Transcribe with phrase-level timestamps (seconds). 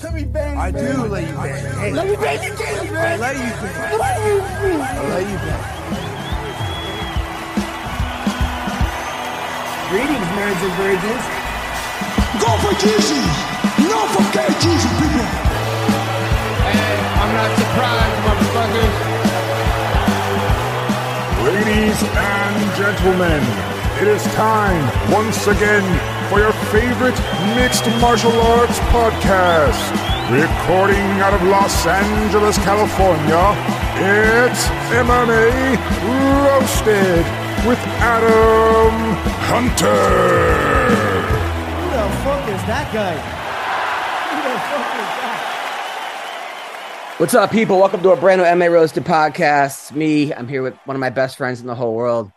[0.00, 1.10] Let me bang I you, do man.
[1.10, 1.74] let you bang.
[1.78, 3.20] Hey, Let me bang you, James, I man.
[3.20, 3.98] let you bang.
[3.98, 4.80] Let you bang.
[4.80, 5.62] I let you bang.
[9.90, 11.24] Greetings, nerds and virgins.
[12.40, 13.20] Go for Jeezy.
[13.90, 15.28] No forget Jeezy, people.
[16.66, 18.96] Hey, I'm not surprised, motherfuckers.
[21.46, 23.42] Ladies and gentlemen,
[24.00, 25.84] it is time once again
[26.32, 27.18] for your favorite
[27.54, 29.92] mixed martial arts podcast.
[30.32, 33.54] Recording out of Los Angeles, California,
[34.00, 35.76] it's MMA
[36.46, 37.26] Roasted
[37.66, 38.94] with Adam
[39.44, 40.08] Hunter.
[41.76, 43.12] Who the fuck is that guy?
[44.30, 45.10] Who the fuck is
[47.12, 47.16] that?
[47.18, 47.78] What's up, people?
[47.78, 49.94] Welcome to a brand new MMA Roasted podcast.
[49.94, 52.32] Me, I'm here with one of my best friends in the whole world,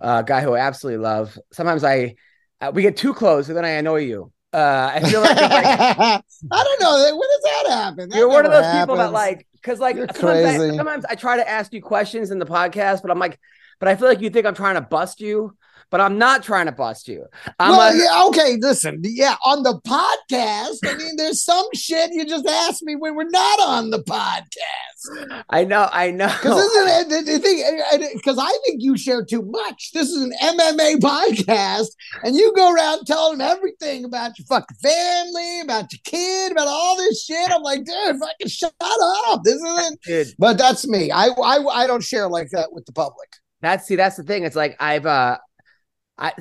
[0.00, 1.38] uh, a guy who I absolutely love.
[1.52, 2.16] Sometimes I,
[2.60, 4.32] uh, we get too close, and then I annoy you.
[4.52, 7.16] Uh, I feel like, I don't know.
[7.18, 8.08] When does that happen?
[8.08, 11.36] That you're one of those people that like, because like sometimes I, sometimes I try
[11.36, 13.38] to ask you questions in the podcast, but I'm like,
[13.78, 15.56] but I feel like you think I'm trying to bust you,
[15.90, 17.24] but I'm not trying to bust you.
[17.58, 22.12] I'm well, like, yeah, okay, listen, yeah, on the podcast, I mean, there's some shit
[22.12, 25.44] you just asked me when we're not on the podcast.
[25.50, 26.26] I know, I know.
[26.26, 28.10] Because isn't it the, the thing?
[28.14, 29.92] Because I think you share too much.
[29.92, 31.88] This is an MMA podcast,
[32.24, 36.68] and you go around telling them everything about your fucking family, about your kid, about
[36.68, 37.50] all this shit.
[37.50, 39.42] I'm like, dude, fucking shut up.
[39.44, 40.02] This isn't.
[40.02, 41.10] Dude, But that's me.
[41.10, 43.36] I I I don't share like that with the public.
[43.60, 44.44] That's see, that's the thing.
[44.44, 45.38] It's like I've uh
[46.18, 46.32] I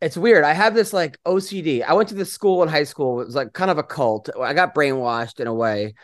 [0.00, 0.44] it's weird.
[0.44, 1.82] I have this like OCD.
[1.82, 3.20] I went to this school in high school.
[3.20, 4.30] It was like kind of a cult.
[4.40, 5.94] I got brainwashed in a way.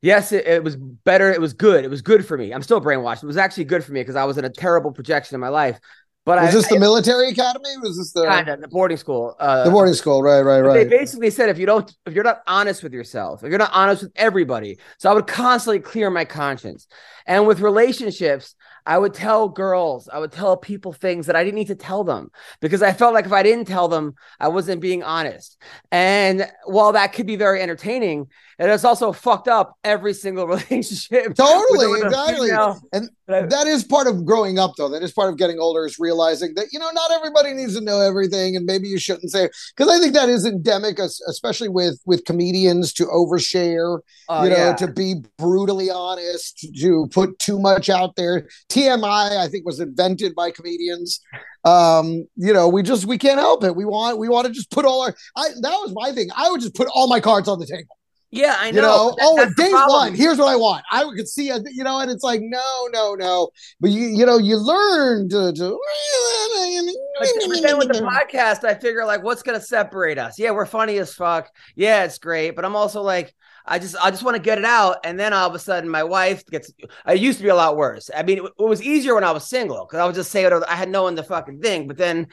[0.00, 1.30] Yes, it, it was better.
[1.30, 1.84] It was good.
[1.84, 2.52] It was good for me.
[2.52, 3.22] I'm still brainwashed.
[3.22, 5.48] It was actually good for me because I was in a terrible projection in my
[5.48, 5.78] life.
[6.24, 7.70] But Was I, this the military academy?
[7.82, 9.34] Was this the kind of the boarding school.
[9.40, 10.22] Uh, the boarding school?
[10.22, 10.74] Right, right, right.
[10.74, 13.72] They basically said if you don't, if you're not honest with yourself, if you're not
[13.72, 16.86] honest with everybody, so I would constantly clear my conscience.
[17.26, 18.54] And with relationships,
[18.86, 22.04] I would tell girls, I would tell people things that I didn't need to tell
[22.04, 25.56] them because I felt like if I didn't tell them, I wasn't being honest.
[25.90, 28.28] And while that could be very entertaining,
[28.58, 31.34] it has also fucked up every single relationship.
[31.34, 32.50] Totally, with exactly.
[32.92, 34.88] And that is part of growing up, though.
[34.88, 37.80] That is part of getting older is realizing that you know not everybody needs to
[37.80, 42.00] know everything, and maybe you shouldn't say because I think that is endemic, especially with
[42.04, 44.00] with comedians to overshare.
[44.28, 44.74] Oh, you know, yeah.
[44.74, 48.48] to be brutally honest, to put too much out there.
[48.72, 51.20] TMI, I think, was invented by comedians.
[51.64, 53.76] Um, you know, we just we can't help it.
[53.76, 55.14] We want we want to just put all our.
[55.36, 56.28] I that was my thing.
[56.36, 57.96] I would just put all my cards on the table.
[58.30, 58.76] yeah, I know.
[58.76, 60.84] You know, That- oh, day one, here's what I want.
[60.90, 63.50] I could see, a, you know, and it's like, no, no, no.
[63.78, 65.52] But you, you know, you learn to.
[65.52, 65.78] to
[67.20, 70.38] But, but then with the podcast, I figure like, what's gonna separate us?
[70.38, 71.50] Yeah, we're funny as fuck.
[71.76, 73.34] Yeah, it's great, but I'm also like,
[73.66, 75.88] I just, I just want to get it out, and then all of a sudden,
[75.88, 76.72] my wife gets.
[77.04, 78.10] I used to be a lot worse.
[78.14, 80.44] I mean, it, it was easier when I was single because I would just say
[80.44, 80.68] whatever.
[80.68, 82.28] I had no one the fucking thing, but then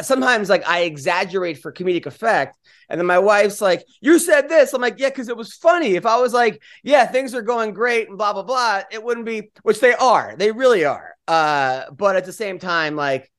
[0.00, 4.72] sometimes like I exaggerate for comedic effect, and then my wife's like, "You said this."
[4.72, 5.94] I'm like, "Yeah," because it was funny.
[5.94, 9.26] If I was like, "Yeah, things are going great," and blah blah blah, it wouldn't
[9.26, 9.50] be.
[9.62, 10.34] Which they are.
[10.36, 11.14] They really are.
[11.28, 13.31] Uh, but at the same time, like.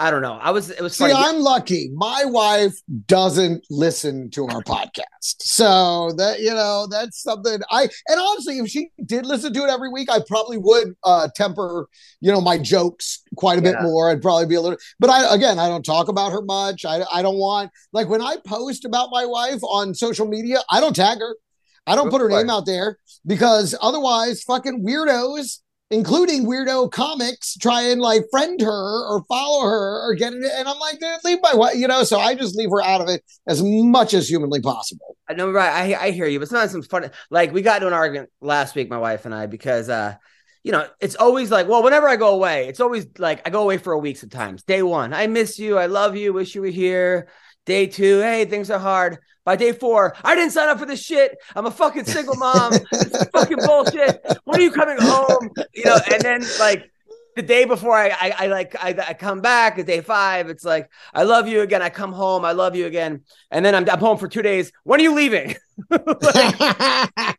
[0.00, 0.32] I don't know.
[0.40, 1.14] I was it was See, funny.
[1.14, 1.90] I'm lucky.
[1.94, 2.74] My wife
[3.06, 5.36] doesn't listen to our podcast.
[5.40, 9.68] So that, you know, that's something I, and honestly, if she did listen to it
[9.70, 11.86] every week, I probably would uh, temper,
[12.20, 13.82] you know, my jokes quite a bit Yeah.
[13.82, 14.10] more.
[14.10, 16.86] I'd probably be a little, but I, again, I don't talk about her much.
[16.86, 20.80] I, I don't want, like when I post about my wife on social media, I
[20.80, 21.36] don't tag her.
[21.86, 25.58] I don't put her name out there because otherwise, fucking weirdos,
[25.90, 30.44] including weirdo comics, try and like friend her or follow her or get it.
[30.44, 32.04] And I'm like, leave my wife, you know.
[32.04, 35.16] So I just leave her out of it as much as humanly possible.
[35.28, 35.94] I know, right?
[35.94, 37.10] I I hear you, but sometimes some fun.
[37.30, 40.14] Like we got into an argument last week, my wife and I, because uh,
[40.62, 43.62] you know, it's always like, well, whenever I go away, it's always like I go
[43.62, 44.62] away for a week sometimes.
[44.62, 47.28] Day one, I miss you, I love you, wish you were here.
[47.66, 49.18] Day two, hey, things are hard.
[49.44, 51.36] By day four, I didn't sign up for this shit.
[51.56, 52.72] I'm a fucking single mom.
[52.92, 54.24] this is fucking bullshit.
[54.44, 55.50] When are you coming home?
[55.74, 56.90] You know, and then like
[57.36, 60.64] the day before I, I, I like I, I come back at day five, it's
[60.64, 61.80] like I love you again.
[61.80, 64.72] I come home, I love you again, and then I'm, I'm home for two days.
[64.84, 65.56] When are you leaving?
[65.90, 66.54] like,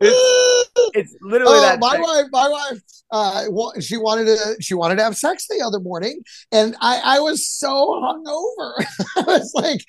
[0.00, 1.80] it's, it's literally Oh, that.
[1.80, 2.02] my thing.
[2.02, 2.80] wife, my wife,
[3.12, 3.44] uh,
[3.80, 6.20] she wanted to, she wanted to have sex the other morning,
[6.52, 7.68] and I, I was so
[8.02, 8.84] hungover.
[9.16, 9.80] I was like,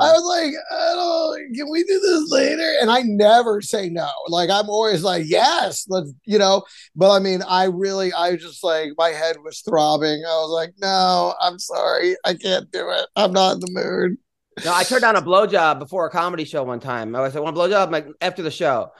[0.00, 2.70] I was like, I don't, can we do this later?
[2.80, 4.08] And I never say no.
[4.28, 6.64] Like I'm always like, yes, let's, you know.
[6.94, 10.22] But I mean, I really, I just like my head was throbbing.
[10.26, 13.06] I was like, no, I'm sorry, I can't do it.
[13.16, 14.18] I'm not in the mood.
[14.64, 17.14] No, I turned down a blowjob before a comedy show one time.
[17.14, 18.90] I was like, "I "Want a blowjob?" I'm like, after the show,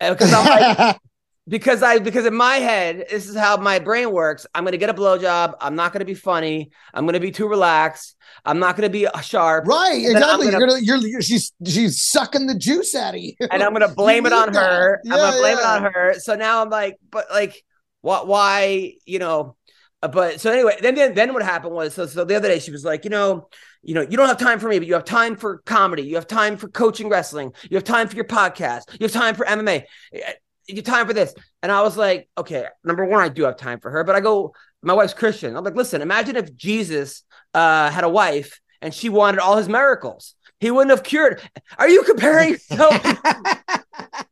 [0.00, 0.96] because I'm like,
[1.48, 4.46] because I because in my head, this is how my brain works.
[4.54, 5.54] I'm gonna get a blowjob.
[5.60, 6.70] I'm not gonna be funny.
[6.94, 8.16] I'm gonna be too relaxed.
[8.44, 10.46] I'm not gonna be sharp, right, exactly.
[10.46, 13.34] gonna- you're gonna, you're, you're, she's, she's sucking the juice out of you.
[13.50, 14.70] and I'm gonna blame it on that.
[14.72, 15.00] her.
[15.04, 15.76] I'm gonna blame yeah.
[15.76, 16.14] it on her.
[16.18, 17.62] So now I'm like, but like,
[18.00, 18.26] what?
[18.26, 18.94] Why?
[19.04, 19.56] You know.
[20.02, 22.58] Uh, But so anyway, then then then what happened was so so the other day
[22.58, 23.48] she was like, you know,
[23.82, 26.02] you know, you don't have time for me, but you have time for comedy.
[26.02, 27.52] You have time for coaching wrestling.
[27.70, 28.82] You have time for your podcast.
[29.00, 29.84] You have time for MMA.
[30.12, 30.32] eh,
[30.68, 31.34] You have time for this.
[31.62, 34.20] And I was like, okay, number one, I do have time for her, but I
[34.20, 35.56] go, my wife's Christian.
[35.56, 37.22] I'm like, listen, imagine if Jesus
[37.54, 40.34] uh, had a wife and she wanted all his miracles.
[40.60, 41.40] He wouldn't have cured.
[41.78, 42.94] Are you comparing yourself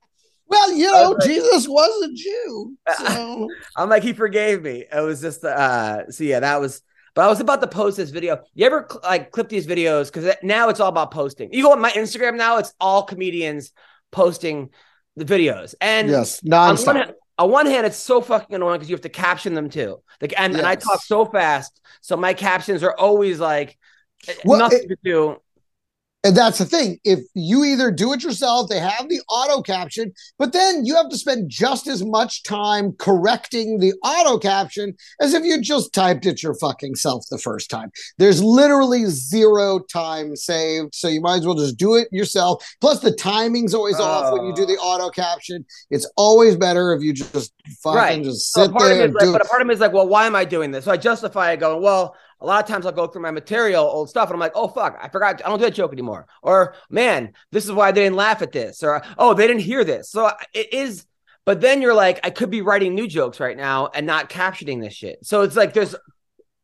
[0.51, 2.77] well, you know, was like- Jesus was a Jew.
[2.99, 4.85] So I'm like, he forgave me.
[4.93, 6.83] It was just, uh, so yeah, that was,
[7.15, 8.41] but I was about to post this video.
[8.55, 10.13] You ever like clip these videos?
[10.13, 11.53] Because now it's all about posting.
[11.53, 13.73] You go on my Instagram now, it's all comedians
[14.13, 14.71] posting
[15.17, 15.75] the videos.
[15.81, 19.03] And yes, on one, hand, on one hand, it's so fucking annoying because you have
[19.03, 20.03] to caption them too.
[20.21, 21.81] Like, and, and I talk so fast.
[22.01, 23.79] So my captions are always like,
[24.45, 25.37] Well, nothing to do.
[26.23, 26.99] And that's the thing.
[27.03, 31.09] If you either do it yourself, they have the auto caption, but then you have
[31.09, 36.27] to spend just as much time correcting the auto caption as if you just typed
[36.27, 37.91] it your fucking self the first time.
[38.19, 40.95] There's literally zero time saved.
[40.95, 42.71] So you might as well just do it yourself.
[42.83, 45.11] Plus, the timing's always off when you do the auto ah.
[45.11, 45.65] caption.
[45.91, 48.23] It's always better if you just fucking Right.
[48.23, 50.07] just So sit of there and like, but a part of me is like, well,
[50.07, 50.85] why am I doing this?
[50.85, 53.85] So I justify it going, well, a lot of times I'll go through my material,
[53.85, 56.27] old stuff, and I'm like, oh fuck, I forgot, I don't do that joke anymore.
[56.43, 58.83] Or man, this is why they didn't laugh at this.
[58.83, 60.11] Or oh, they didn't hear this.
[60.11, 61.07] So it is,
[61.45, 64.81] but then you're like, I could be writing new jokes right now and not captioning
[64.81, 65.19] this shit.
[65.25, 65.95] So it's like there's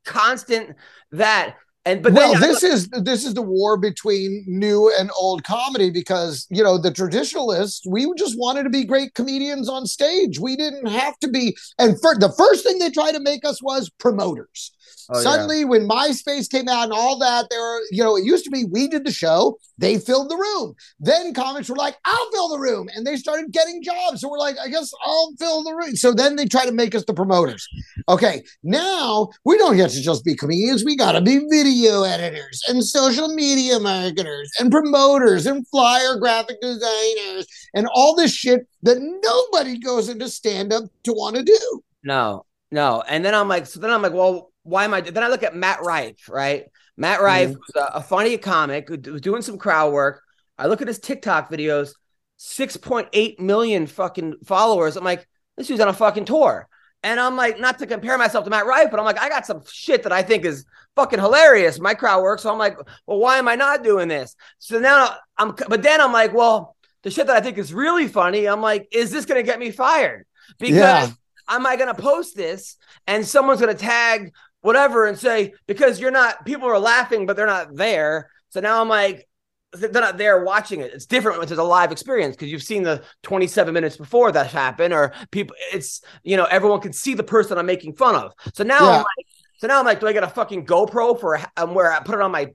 [0.05, 0.77] constant
[1.13, 1.57] that.
[1.85, 5.89] And but well, then this is this is the war between new and old comedy
[5.89, 10.41] because you know the traditionalists we just wanted to be great comedians on stage.
[10.41, 11.57] We didn't have to be.
[11.79, 14.73] And for, the first thing they tried to make us was promoters.
[15.11, 15.23] Oh, yeah.
[15.23, 18.51] Suddenly, when MySpace came out and all that, there were you know it used to
[18.51, 20.75] be we did the show, they filled the room.
[21.01, 24.21] Then comics were like, "I'll fill the room," and they started getting jobs.
[24.21, 26.95] So we're like, "I guess I'll fill the room." So then they try to make
[26.95, 27.69] us the promoters.
[28.09, 30.85] Okay, now we don't get to just be comedians.
[30.85, 36.61] We got to be video editors and social media marketers and promoters and flyer graphic
[36.61, 41.83] designers and all this shit that nobody goes into stand up to want to do.
[42.05, 43.03] No, no.
[43.09, 45.01] And then I'm like, so then I'm like, well, why am I?
[45.01, 46.65] Then I look at Matt Rife, right?
[46.97, 47.59] Matt Rife mm-hmm.
[47.59, 50.23] was a, a funny comic who was doing some crowd work.
[50.59, 51.91] I look at his TikTok videos,
[52.39, 54.97] 6.8 million fucking followers.
[54.97, 55.27] I'm like,
[55.57, 56.69] this dude's on a fucking tour.
[57.03, 59.47] And I'm like, not to compare myself to Matt Rife, but I'm like, I got
[59.47, 60.65] some shit that I think is
[60.97, 61.79] fucking hilarious.
[61.79, 62.41] My crowd work.
[62.41, 62.77] So I'm like,
[63.07, 64.35] well, why am I not doing this?
[64.59, 68.09] So now I'm, but then I'm like, well, the shit that I think is really
[68.09, 70.27] funny, I'm like, is this going to get me fired?
[70.59, 71.11] Because Yeah.
[71.49, 72.77] am I going to post this
[73.07, 74.33] and someone's going to tag
[74.67, 78.31] whatever and say, because you're not, people are laughing, but they're not there.
[78.51, 79.29] So now I'm like,
[79.73, 80.93] they're not there watching it.
[80.95, 84.47] It's different when it's a live experience because you've seen the 27 minutes before that
[84.49, 88.33] happened, or people, it's, you know, everyone can see the person I'm making fun of.
[88.55, 88.93] So now Yeah.
[88.93, 89.27] I'm like,
[89.59, 92.15] so now I'm like, do I get a fucking GoPro for um, where I put
[92.15, 92.53] it on my,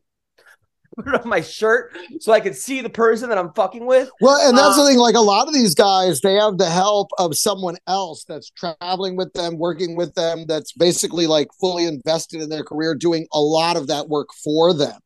[0.95, 4.09] put it on my shirt so I could see the person that I'm fucking with?
[4.21, 4.97] Well, and that's Uh, the thing.
[4.99, 9.15] Like a lot of these guys, they have the help of someone else that's traveling
[9.15, 13.39] with them, working with them, that's basically like fully invested in their career, doing a
[13.41, 14.99] lot of that work for them.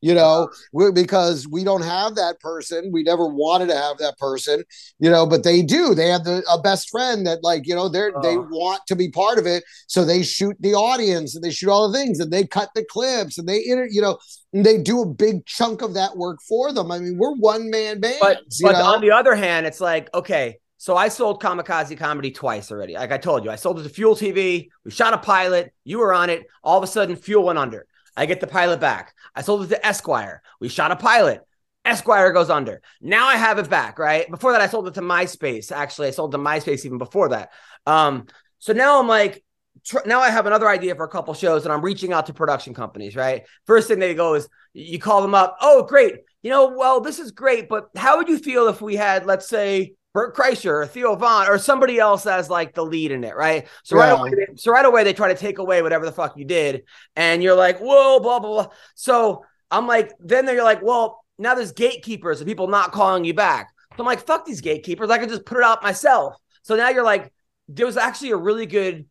[0.00, 2.90] You know, we, because we don't have that person.
[2.92, 4.62] We never wanted to have that person,
[5.00, 5.92] you know, but they do.
[5.94, 8.46] They have the, a best friend that, like, you know, they're, they Oh.
[8.48, 9.64] want to be part of it.
[9.88, 12.84] So they shoot the audience and they shoot all the things and they cut the
[12.84, 14.18] clips and they, inter, you know,
[14.52, 16.92] and they do a big chunk of that work for them.
[16.92, 18.18] I mean, we're one man bands.
[18.20, 18.84] But but know?
[18.94, 20.58] on the other hand, it's like okay.
[20.76, 22.94] So I sold Kamikaze Comedy twice already.
[22.94, 24.68] Like I told you, I sold it to Fuel TV.
[24.84, 25.72] We shot a pilot.
[25.82, 26.46] You were on it.
[26.62, 27.84] All of a sudden, Fuel went under.
[28.18, 29.14] I get the pilot back.
[29.34, 30.42] I sold it to Esquire.
[30.60, 31.40] We shot a pilot.
[31.84, 32.82] Esquire goes under.
[33.00, 34.28] Now I have it back, right?
[34.28, 35.70] Before that, I sold it to MySpace.
[35.70, 37.50] Actually, I sold to MySpace even before that.
[37.86, 38.26] Um,
[38.58, 39.44] so now I'm like,
[39.84, 42.34] tr- now I have another idea for a couple shows, and I'm reaching out to
[42.34, 43.14] production companies.
[43.14, 45.56] Right, first thing they go is you call them up.
[45.60, 46.16] Oh, great.
[46.42, 49.48] You know, well, this is great, but how would you feel if we had, let's
[49.48, 53.36] say, Bert Kreischer or Theo Von or somebody else as like the lead in it,
[53.36, 53.68] right?
[53.84, 54.12] So Yeah.
[54.12, 56.44] right away, they, so right away they try to take away whatever the fuck you
[56.44, 56.84] did,
[57.14, 58.66] and you're like, whoa, blah blah blah.
[58.94, 63.34] So I'm like, then they're like, well, now there's gatekeepers and people not calling you
[63.34, 63.70] back.
[63.96, 65.10] So I'm like, fuck these gatekeepers.
[65.10, 66.36] I can just put it out myself.
[66.62, 67.32] So now you're like,
[67.68, 69.06] there was actually a really good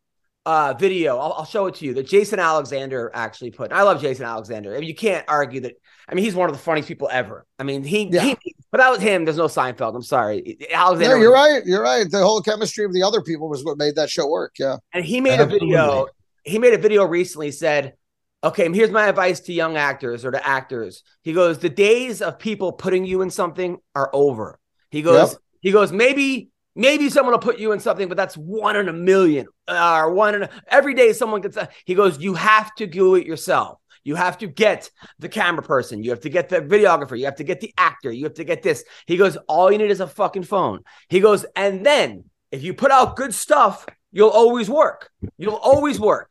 [0.46, 1.18] uh, video.
[1.18, 3.72] I'll, I'll show it to you that Jason Alexander actually put.
[3.72, 4.76] I love Jason Alexander.
[4.76, 5.74] I mean, you can't argue that.
[6.08, 7.46] I mean, he's one of the funniest people ever.
[7.60, 8.22] I mean, he, Yeah.
[8.22, 9.96] he without him, there's no Seinfeld.
[9.96, 11.66] I'm sorry, No, you're right.
[11.66, 12.10] You're right.
[12.10, 14.54] The whole chemistry of the other people was what made that show work.
[14.58, 14.78] Yeah.
[14.94, 16.08] And he made a video.
[16.44, 17.52] He made a video recently.
[17.52, 17.96] Said,
[18.42, 22.40] "Okay, here's my advice to young actors or to actors." He goes, "The days of
[22.40, 24.58] people putting you in something are over."
[24.90, 25.42] He goes, Yep.
[25.62, 26.50] "He goes, maybe."
[26.80, 29.48] Maybe someone will put you in something, but that's one in a million.
[29.68, 31.58] Uh, or one in a, every day someone gets.
[31.58, 33.80] A, he goes, you have to do it yourself.
[34.08, 36.02] You have to get the camera person.
[36.02, 37.20] You have to get the videographer.
[37.20, 38.10] You have to get the actor.
[38.10, 38.86] You have to get this.
[39.06, 40.80] He goes, all you need is a fucking phone.
[41.10, 45.10] He goes, and then if you put out good stuff, you'll always work.
[45.38, 46.30] You'll always work.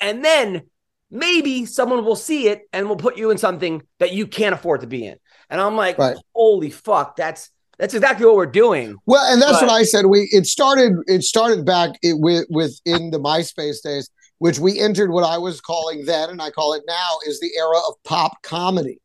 [0.00, 0.62] And then
[1.12, 4.80] maybe someone will see it and will put you in something that you can't afford
[4.80, 5.16] to be in.
[5.48, 6.16] And I'm like, Right.
[6.34, 8.96] holy fuck, that's that's exactly what we're doing.
[9.06, 10.06] Well, and that's But- what I said.
[10.06, 14.10] We it started it started back it, with within the MySpace days,
[14.42, 17.52] which we entered what I was calling then, and I call it now, is the
[17.56, 18.98] era of pop comedy.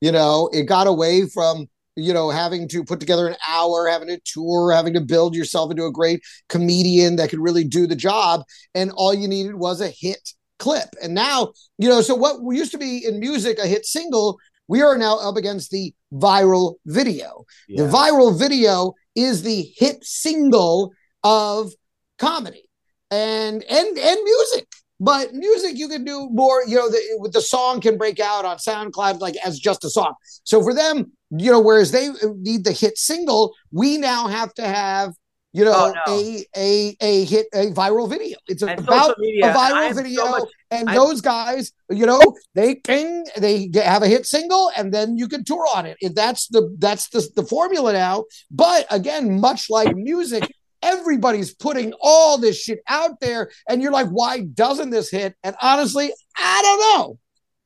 [0.00, 4.08] You know, it got away from you know having to put together an hour, having
[4.08, 7.94] to tour, having to build yourself into a great comedian that could really do the
[7.94, 10.88] job, and all you needed was a hit clip.
[11.02, 14.80] And now, you know, so what used to be in music a hit single, we
[14.80, 17.44] are now up against the viral video.
[17.68, 21.72] The viral video is the hit single of
[22.18, 22.68] comedy
[23.10, 24.67] and and and music.
[25.00, 26.62] But music, you can do more.
[26.66, 30.14] You know, the, the song can break out on SoundCloud like as just a song.
[30.44, 34.62] So for them, you know, whereas they need the hit single, we now have to
[34.62, 35.14] have
[35.54, 36.12] you know Oh, no.
[36.14, 38.36] a a a hit a viral video.
[38.48, 42.04] It's And about media, a viral am so video, much- and I- those guys, you
[42.04, 42.20] know,
[42.54, 45.96] they ping, they have a hit single, and then you can tour on it.
[46.02, 48.24] If That's the that's the, the formula now.
[48.50, 54.08] But again, much like music, everybody's putting all this shit out there, and you're like,
[54.08, 55.34] why doesn't this hit?
[55.42, 57.18] And honestly, I don't know.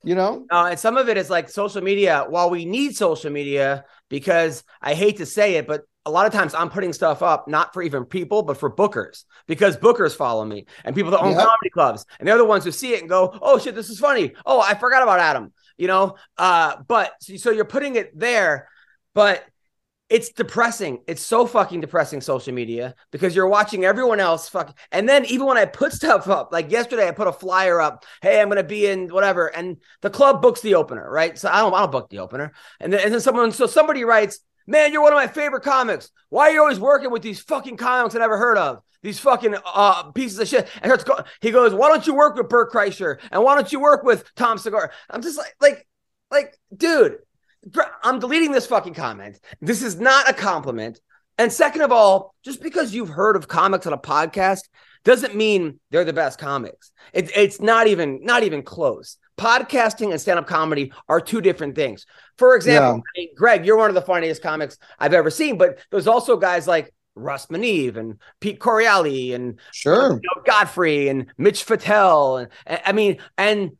[0.04, 2.26] You know, Uh, and some of it is like social media.
[2.28, 6.32] While we need social media, because I hate to say it, but a lot of
[6.32, 10.44] times I'm putting stuff up not for even people, but for bookers because bookers follow
[10.44, 11.38] me and people that own Yep.
[11.38, 14.00] comedy clubs, and they're the ones who see it and go, "Oh shit, this is
[14.00, 15.52] funny." Oh, I forgot about Adam.
[15.76, 18.68] You know, uh, but so, so you're putting it there,
[19.14, 19.44] but
[20.12, 21.02] it's depressing.
[21.06, 24.78] It's so fucking depressing social media because you're watching everyone else fuck.
[24.92, 28.04] And then even when I put stuff up, like yesterday, I put a flyer up.
[28.20, 31.38] Hey, I'm gonna be in whatever, and the club books the opener, right?
[31.38, 32.52] So I don't, I don't book the opener.
[32.78, 36.10] And then, and then someone, so somebody writes, "Man, you're one of my favorite comics.
[36.28, 38.82] Why are you always working with these fucking comics I never heard of?
[39.02, 42.50] These fucking uh pieces of shit." And go- he goes, "Why don't you work with
[42.50, 43.18] Bert Kreischer?
[43.30, 45.88] And why don't you work with Tom Segura?" I'm just like, like,
[46.30, 47.16] like, dude.
[48.02, 49.38] I'm deleting this fucking comment.
[49.60, 51.00] This is not a compliment.
[51.38, 54.62] And second of all, just because you've heard of comics on a podcast
[55.04, 56.92] doesn't mean they're the best comics.
[57.12, 59.16] It, it's not even not even close.
[59.38, 62.06] Podcasting and stand-up comedy are two different things.
[62.36, 65.78] For example, I mean, Greg, you're one of the funniest comics I've ever seen, but
[65.90, 70.12] there's also guys like Russ Meneve and Pete Correale and sure.
[70.12, 72.46] you know, Godfrey and Mitch Fatel.
[72.66, 73.72] And- I mean, and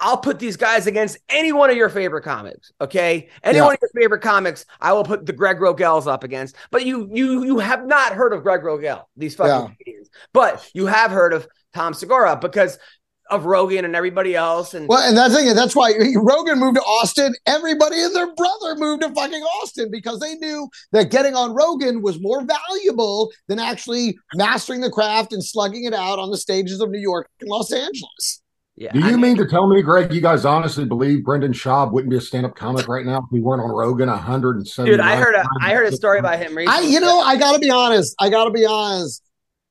[0.00, 2.72] I'll put these guys against any one of your favorite comics.
[2.80, 3.64] Okay, any Yeah.
[3.66, 6.56] one of your favorite comics, I will put the Greg Rogells up against.
[6.70, 9.74] But you, you, you have not heard of Greg Rogell, these fucking Yeah.
[9.76, 10.08] comedians.
[10.32, 12.78] But you have heard of Tom Segura because
[13.30, 14.74] of Rogan and everybody else.
[14.74, 15.54] And Well, and that's thing.
[15.54, 17.32] That's why Rogan moved to Austin.
[17.46, 22.02] Everybody and their brother moved to fucking Austin because they knew that getting on Rogan
[22.02, 26.80] was more valuable than actually mastering the craft and slugging it out on the stages
[26.80, 28.42] of New York and Los Angeles.
[28.80, 31.92] Yeah, Do you I mean to tell me, Greg, you guys honestly believe Brendan Schaub
[31.92, 34.90] wouldn't be a stand-up comic right now if we weren't on Rogan 170?
[34.90, 35.00] dude?
[35.00, 37.58] I heard a, I heard a story about him I, you know, I got to
[37.58, 38.14] be honest.
[38.18, 39.22] I got to be honest.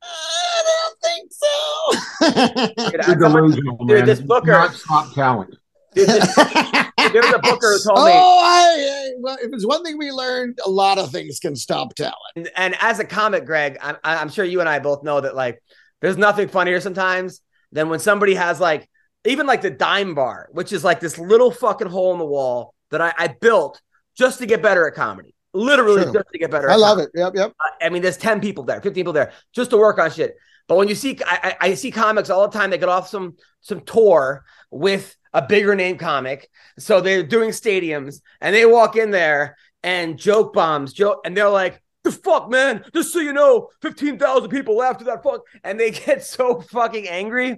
[0.04, 2.86] I don't think so.
[2.92, 4.06] Dude, I- You're delusional, Dude, man.
[4.06, 5.56] this You Booker- cannot stop talent.
[5.96, 8.12] Dude, this- there was a booker who told me.
[8.14, 11.96] Oh, I, well, if it's one thing we learned, a lot of things can stop
[11.96, 12.16] talent.
[12.36, 15.36] and, and as a comic, Greg, I'm, I'm sure you and I both know that
[15.36, 15.62] like
[16.02, 18.89] there's nothing funnier sometimes than when somebody has like
[19.26, 22.74] even like the dime bar, which is like this little fucking hole in the wall
[22.92, 23.82] that I, I built
[24.18, 25.36] just to get better at comedy.
[25.54, 26.14] Literally Sure.
[26.14, 26.70] just to get better.
[26.70, 27.12] I love comedy.
[27.14, 27.20] it.
[27.20, 27.54] Yep, yep.
[27.60, 30.36] Uh, I mean, there's 10 people there, 15 people there just to work on shit.
[30.68, 32.70] But when you see, I, I I see comics all the time.
[32.70, 36.48] They get off some some tour with a bigger name comic,
[36.78, 41.50] so they're doing stadiums, and they walk in there and joke bombs, joke, and they're
[41.50, 42.84] like, "The fuck, man!
[42.94, 46.62] Just so you know, fifteen thousand people laughed at that fuck," and they get so
[46.62, 47.58] fucking angry.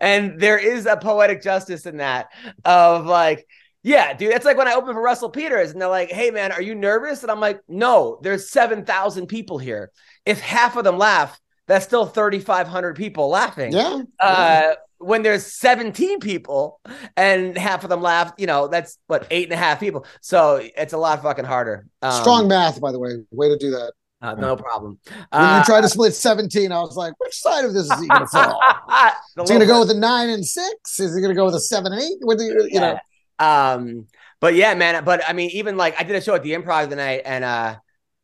[0.00, 2.28] And there is a poetic justice in that
[2.64, 3.46] of like.
[3.82, 6.52] Yeah, dude, it's like when I open for Russell Peters and they're like, "Hey, man,
[6.52, 9.90] are you nervous?" And I'm like, "No, there's seven thousand people here.
[10.26, 11.40] If half of them laugh,
[11.70, 13.72] that's still 3,500 people laughing.
[13.72, 14.02] Yeah.
[14.18, 16.78] Uh, when there's 17 people
[17.16, 20.06] and half of them laugh, you know, that's what eight and a half people.
[20.20, 21.86] So it's a lot fucking harder.
[22.02, 23.16] Um, Strong math, by the way.
[23.30, 23.92] Way to do that.
[24.22, 24.98] uh, no problem.
[25.06, 28.00] When Uh, you try to split 17, I was like, which side of this is
[28.00, 28.60] he going to fall?
[29.38, 31.00] Is he going to go with a nine and six?
[31.00, 32.18] Is he going to go with a seven and eight?
[32.20, 32.98] With the, you know,
[33.40, 33.72] Yeah.
[33.72, 34.06] Um,
[34.40, 35.02] but yeah, man.
[35.04, 37.76] But I mean, even like I did a show at the Improv tonight, and uh,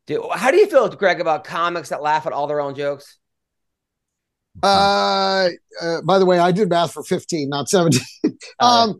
[0.05, 3.17] dude, how do you feel, Greg, about comics that laugh at all their own jokes?
[4.63, 5.49] Uh,
[5.81, 8.01] uh, by the way, I did math for 15, not 17.
[8.59, 8.99] um,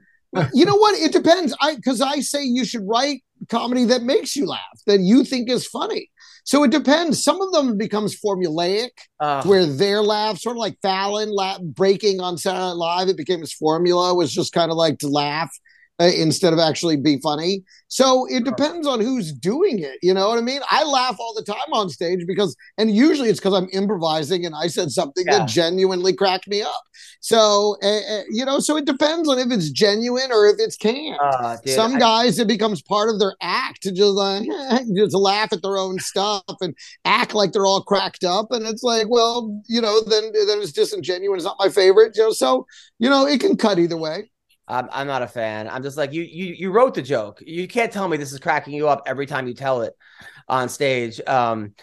[0.54, 1.00] you know what?
[1.00, 1.56] It depends.
[1.62, 5.50] I because I say you should write comedy that makes you laugh, that you think
[5.50, 6.10] is funny.
[6.44, 7.24] So it depends.
[7.24, 12.22] Some of them becomes formulaic, Uh, where their laugh, sort of like Fallon laugh, breaking
[12.22, 15.52] on Saturday Night Live, it became his formula was just kind of like to laugh
[16.00, 17.64] uh, instead of actually be funny.
[17.88, 19.98] So it depends on who's doing it.
[20.04, 20.62] You know what I mean?
[20.70, 24.54] I laugh all the time on stage because, and usually it's because I'm improvising and
[24.54, 25.40] I said something Yeah.
[25.40, 26.84] that genuinely cracked me up.
[27.22, 30.76] So, uh, uh, you know, so it depends on if it's genuine or if it's
[30.78, 31.18] canned.
[31.22, 34.48] uh, dude, Some I- guys, it becomes part of their act to just like
[34.96, 36.76] just laugh at their own stuff and
[37.06, 40.72] act like they're all cracked up, and it's like, well, you know, then then it's
[40.74, 41.38] disingenuous.
[41.40, 42.32] It's not my favorite, you know.
[42.32, 42.68] So
[43.00, 44.30] you know, it can cut either way.
[44.68, 45.70] I'm, I'm not a fan.
[45.70, 46.24] I'm just like you.
[46.24, 47.42] You you wrote the joke.
[47.46, 49.94] You can't tell me this is cracking you up every time you tell it
[50.48, 51.22] on stage.
[51.26, 51.74] Um,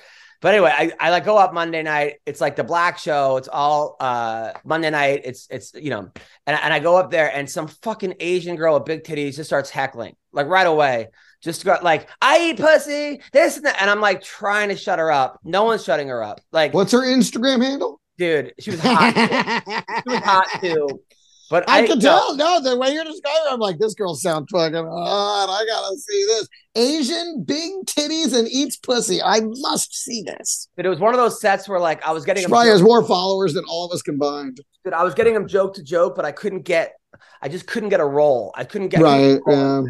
[0.41, 2.17] but anyway, I, I like go up Monday night.
[2.27, 3.39] It's like the black show.
[3.39, 5.23] It's all uh Monday night.
[5.25, 6.11] It's it's you know,
[6.47, 9.49] and and I go up there and some fucking Asian girl with big titties just
[9.49, 11.09] starts heckling like right away.
[11.43, 14.99] Just got like I eat pussy, this and that, and I'm like trying to shut
[14.99, 15.41] her up.
[15.45, 16.41] No one's shutting her up.
[16.53, 18.01] Like, What's her Instagram handle?
[18.19, 19.13] dude, she was hot.
[20.07, 21.01] she was hot too.
[21.51, 22.37] But I I, can no, tell.
[22.37, 25.47] No, the way you're describing, it, I'm like, this girl sounds fucking hot.
[25.51, 26.49] I gotta see this.
[26.77, 29.23] Asian, big titties, and eats pussy.
[29.23, 30.69] I must see this.
[30.77, 32.83] But it was one of those sets where like I was getting She probably has
[32.83, 34.61] more followers than all of us combined.
[34.85, 36.95] dude, I was getting him joke to joke, but I couldn't get
[37.43, 38.53] I just couldn't get a roll.
[38.55, 39.83] I couldn't get Right, yeah.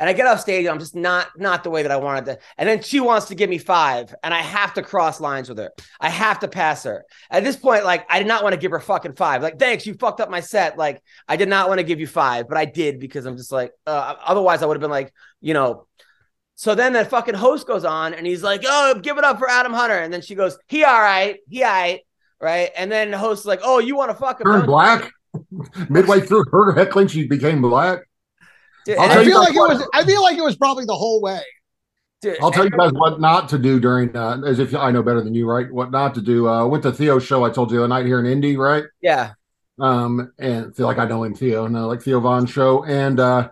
[0.00, 2.38] And I get off stage, I'm just not not the way that I wanted to.
[2.56, 5.58] And then she wants to give me five, and I have to cross lines with
[5.58, 5.70] her.
[6.00, 7.04] I have to pass her.
[7.30, 9.42] At this point, like I did not want to give her fucking five.
[9.42, 10.78] Like, thanks, you fucked up my set.
[10.78, 13.52] Like, I did not want to give you five, but I did because I'm just
[13.52, 15.86] like, uh, otherwise I would have been like, you know.
[16.54, 19.48] So then that fucking host goes on and he's like, "Oh, give it up for
[19.50, 22.00] Adam Hunter," and then she goes, "He all right, he all right."
[22.40, 22.70] right?
[22.76, 25.12] And then the host is like, "Oh, you want to fuck him?" Turned black
[25.88, 27.08] midway through her heckling.
[27.08, 28.00] She became black.
[28.84, 29.88] Dude, I'll tell you feel like it was.
[29.94, 31.40] I feel like it was probably the whole way.
[32.22, 35.02] dude, I'll tell you guys what not to do during, uh, as if I know
[35.02, 35.70] better than you, right?
[35.72, 36.48] What not to do.
[36.48, 37.44] Uh, went to Theo's show.
[37.44, 38.84] I told you the other night here in Indy, right?
[39.00, 39.32] Yeah,
[39.78, 42.84] Um, and feel like I know him, Theo, no, like Theo Von show.
[42.84, 43.50] And uh,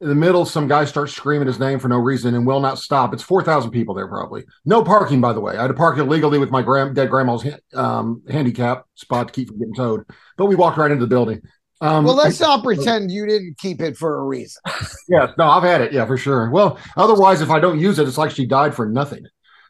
[0.00, 2.78] in the middle, some guy starts screaming his name for no reason and will not
[2.78, 3.14] stop.
[3.14, 4.44] It's four thousand people there, probably.
[4.64, 5.56] No parking, by the way.
[5.56, 9.32] I had to park illegally with my grand dead grandma's ha- um, handicap spot to
[9.34, 10.04] keep from getting towed.
[10.36, 11.42] But we walked right into the building.
[11.84, 14.60] Um, Well, let's not pretend you didn't keep it for a reason.
[15.08, 15.92] Yes, no, I've had it.
[15.92, 16.50] Yeah, for sure.
[16.50, 19.26] Well, otherwise, if I don't use it, it's like she died for nothing.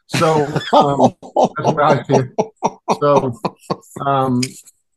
[0.07, 1.13] So um,
[1.57, 2.27] that's what I feel.
[3.01, 3.33] So,
[4.05, 4.41] um,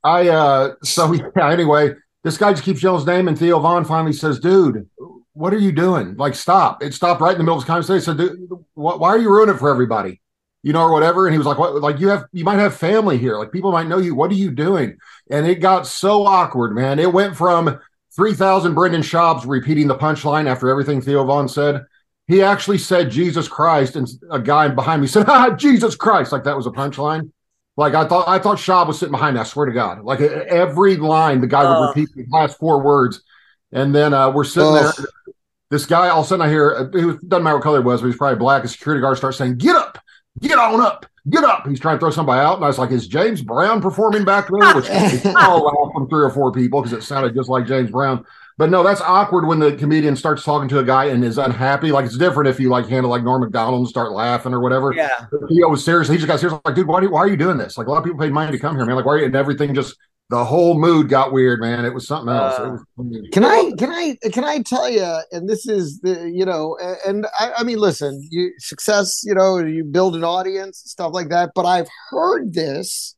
[0.04, 1.50] I uh, so yeah.
[1.50, 4.88] Anyway, this guy just keeps yelling his name, and Theo Von finally says, "Dude,
[5.32, 6.14] what are you doing?
[6.16, 8.02] Like, stop!" It stopped right in the middle of his conversation.
[8.02, 10.20] So, dude, wh- why are you ruining it for everybody?
[10.62, 11.26] You know, or whatever.
[11.26, 11.74] And he was like, "What?
[11.76, 13.38] Like, you have you might have family here.
[13.38, 14.14] Like, people might know you.
[14.14, 14.96] What are you doing?"
[15.30, 16.98] And it got so awkward, man.
[16.98, 17.78] It went from
[18.16, 21.84] 3,000 Brendan Schaubs repeating the punchline after everything Theo Von said.
[22.26, 26.44] He actually said Jesus Christ, and a guy behind me said, ah, Jesus Christ, like
[26.44, 27.30] that was a punchline.
[27.76, 29.40] Like I thought, I thought Schaub was sitting behind me.
[29.40, 31.88] I swear to God, like every line, the guy would Oh.
[31.88, 33.22] repeat the last four words,
[33.72, 34.74] and then uh, we're sitting Oh.
[34.74, 34.92] there.
[35.70, 37.84] This guy, all of a sudden, I hear uh, it doesn't matter what color it
[37.84, 38.64] was, but he's probably black.
[38.64, 39.98] A security guard starts saying, "Get up,
[40.40, 42.90] get on up, get up." He's trying to throw somebody out, and I was like,
[42.90, 44.88] "Is James Brown performing back there?" Which
[45.36, 48.24] all laughed from three or four people because it sounded just like James Brown.
[48.58, 51.92] But no, that's awkward when the comedian starts talking to a guy and is unhappy.
[51.92, 54.92] Like it's different if you like handle like Norm Macdonald and start laughing or whatever.
[54.92, 55.26] yeah.
[55.48, 56.08] he was serious.
[56.08, 56.58] He just got serious.
[56.64, 57.78] Like, dude, why, do, why are you doing this?
[57.78, 58.96] Like a lot of people paid money to come here, man.
[58.96, 59.12] Like, why?
[59.12, 59.96] Are you, and everything just
[60.30, 61.86] the whole mood got weird, man.
[61.86, 62.58] It was something else.
[62.58, 65.20] Uh, it was, Can I can I can I tell you?
[65.32, 69.58] And this is the you know, and I, I mean, listen, you success, you know,
[69.58, 71.52] you build an audience, stuff like that.
[71.54, 73.16] But I've heard this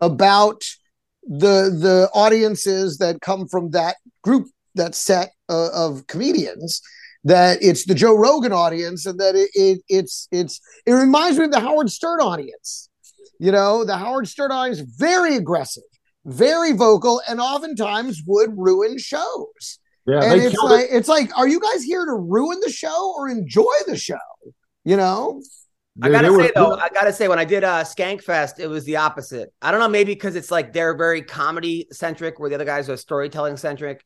[0.00, 0.64] about
[1.24, 6.80] the the audiences that come from that group, that set uh, of comedians.
[7.22, 11.44] That it's the Joe Rogan audience, and that it, it it's it's it reminds me
[11.44, 12.88] of the Howard Stern audience.
[13.38, 15.82] You know, the Howard Stern audience is very aggressive,
[16.24, 19.78] very vocal, and oftentimes would ruin shows.
[20.06, 20.90] Yeah, and it's like it.
[20.92, 24.16] it's like, are you guys here to ruin the show or enjoy the show?
[24.84, 25.42] You know?
[26.02, 28.96] I gotta say though, I gotta say when I did uh Skankfest, it was the
[28.96, 29.52] opposite.
[29.60, 32.88] I don't know, maybe because it's like they're very comedy centric, where the other guys
[32.88, 34.02] are storytelling centric.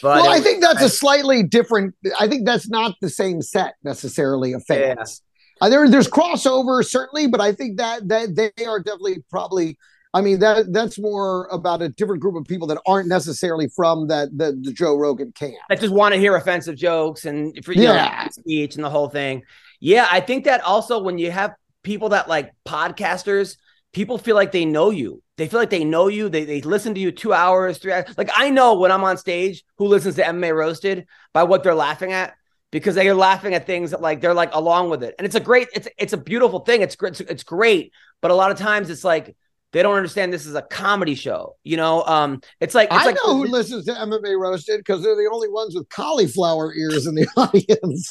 [0.00, 1.94] But well, I was- think that's a slightly different.
[2.18, 5.22] I think that's not the same set necessarily of fans.
[5.60, 9.78] Uh, there, there's crossover certainly, but I think that that they are definitely probably.
[10.14, 14.06] I mean that that's more about a different group of people that aren't necessarily from
[14.08, 15.56] that the, the Joe Rogan camp.
[15.68, 18.24] I just want to hear offensive jokes and for you Yeah.
[18.24, 19.42] know, speech and the whole thing.
[19.80, 23.56] Yeah, I think that also when you have people that like podcasters,
[23.92, 25.20] people feel like they know you.
[25.36, 26.28] They feel like they know you.
[26.28, 28.06] They they listen to you two hours, three hours.
[28.16, 31.74] Like I know when I'm on stage who listens to MMA Roasted by what they're
[31.74, 32.34] laughing at
[32.70, 35.34] because they are laughing at things that like they're like along with it, and it's
[35.34, 36.82] a great, it's it's a beautiful thing.
[36.82, 39.36] It's great, it's, it's great, but a lot of times it's like
[39.74, 41.56] they don't understand this is a comedy show.
[41.64, 45.02] You know, um, it's like it's I like know who listens to MMA Roasted because
[45.02, 48.08] they're the only ones with cauliflower ears in the audience.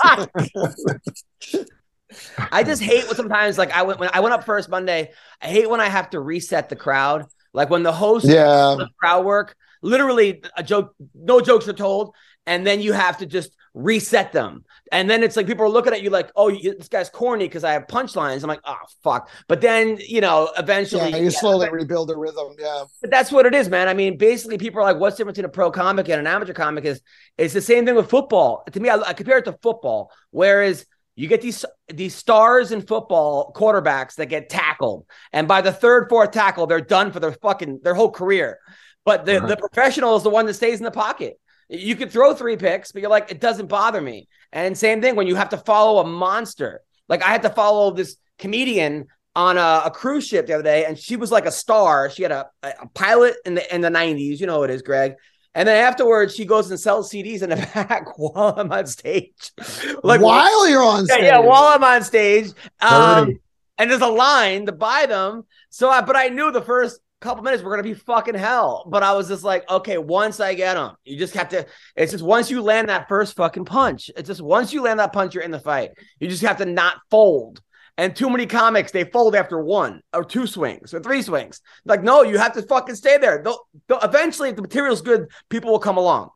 [2.51, 5.11] I just hate when sometimes like I went when I went up first Monday.
[5.41, 7.25] I hate when I have to reset the crowd.
[7.53, 12.13] Like when the host yeah, does crowd work, literally a joke, no jokes are told,
[12.45, 14.63] and then you have to just reset them.
[14.91, 17.45] And then it's like people are looking at you like, oh, you, this guy's corny
[17.45, 18.43] because I have punchlines.
[18.43, 19.29] I'm like, oh fuck.
[19.47, 22.55] But then you know, eventually, yeah, you slowly rebuild the rhythm.
[22.57, 23.87] Yeah, but that's what it is, man.
[23.87, 26.27] I mean, basically, people are like, "What's the difference between a pro comic and an
[26.27, 27.01] amateur comic?" Is
[27.37, 28.63] it's the same thing with football.
[28.71, 30.11] To me, I, I compare it to football.
[30.31, 35.71] Whereas you get these these stars in football quarterbacks that get tackled, and by the
[35.71, 38.59] third, fourth tackle, they're done for their fucking their whole career.
[39.05, 39.47] But the, uh-huh.
[39.47, 41.37] the professional is the one that stays in the pocket.
[41.73, 44.27] You could throw three picks, but you're like, it doesn't bother me.
[44.51, 46.81] And same thing when you have to follow a monster.
[47.09, 50.85] Like I had to follow this comedian on a, a cruise ship the other day,
[50.85, 52.09] and she was like a star.
[52.09, 54.39] She had a, a pilot in the in the 90s.
[54.39, 55.15] You know what it is, Greg.
[55.55, 59.51] And then afterwards, she goes and sells CDs in the back while I'm on stage.
[60.03, 61.23] like while you're on stage.
[61.23, 62.51] yeah, while I'm on stage.
[62.81, 63.39] Um,
[63.77, 65.43] and there's a line to buy them.
[65.69, 68.85] So I, but I knew the first couple minutes we're gonna be fucking hell.
[68.87, 71.65] But I was just like, okay, once I get them, you just have to.
[71.95, 74.11] It's just once you land that first fucking punch.
[74.15, 75.91] It's just once you land that punch, you're in the fight.
[76.19, 77.61] You just have to not fold.
[77.97, 81.61] And too many comics they fold after one or two swings or three swings.
[81.85, 83.41] Like, no, you have to fucking stay there.
[83.43, 86.31] They'll, they'll, eventually, if the material's good, people will come along.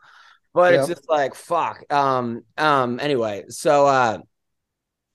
[0.53, 1.83] But it's just like fuck.
[1.91, 2.43] Um.
[2.57, 2.99] Um.
[2.99, 4.19] Anyway, so uh.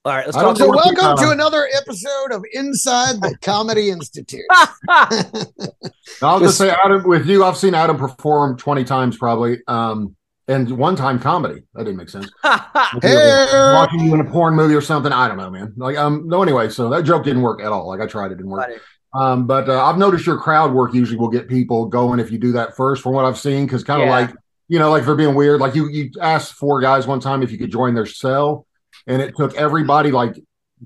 [0.04, 0.56] All right, let's I talk.
[0.56, 4.44] So welcome to another episode of Inside the Comedy Institute.
[6.22, 9.60] I'll just say, Adam, with you, I've seen Adam perform 20 times probably.
[9.68, 10.16] Um,
[10.48, 11.62] and one time comedy.
[11.74, 12.28] That didn't make sense.
[13.00, 13.46] Hey.
[13.52, 15.12] Watching you in a porn movie or something.
[15.12, 15.72] I don't know, man.
[15.76, 17.86] Like, um, no, anyway, so that joke didn't work at all.
[17.86, 18.68] Like, I tried, it didn't work.
[19.14, 22.38] Um, but uh, I've noticed your crowd work usually will get people going if you
[22.38, 24.14] do that first, from what I've seen, because kind of Yeah.
[24.14, 24.30] like,
[24.68, 27.50] you know, like for being weird, like you you asked four guys one time if
[27.52, 28.66] you could join their cell,
[29.06, 30.36] and it took everybody like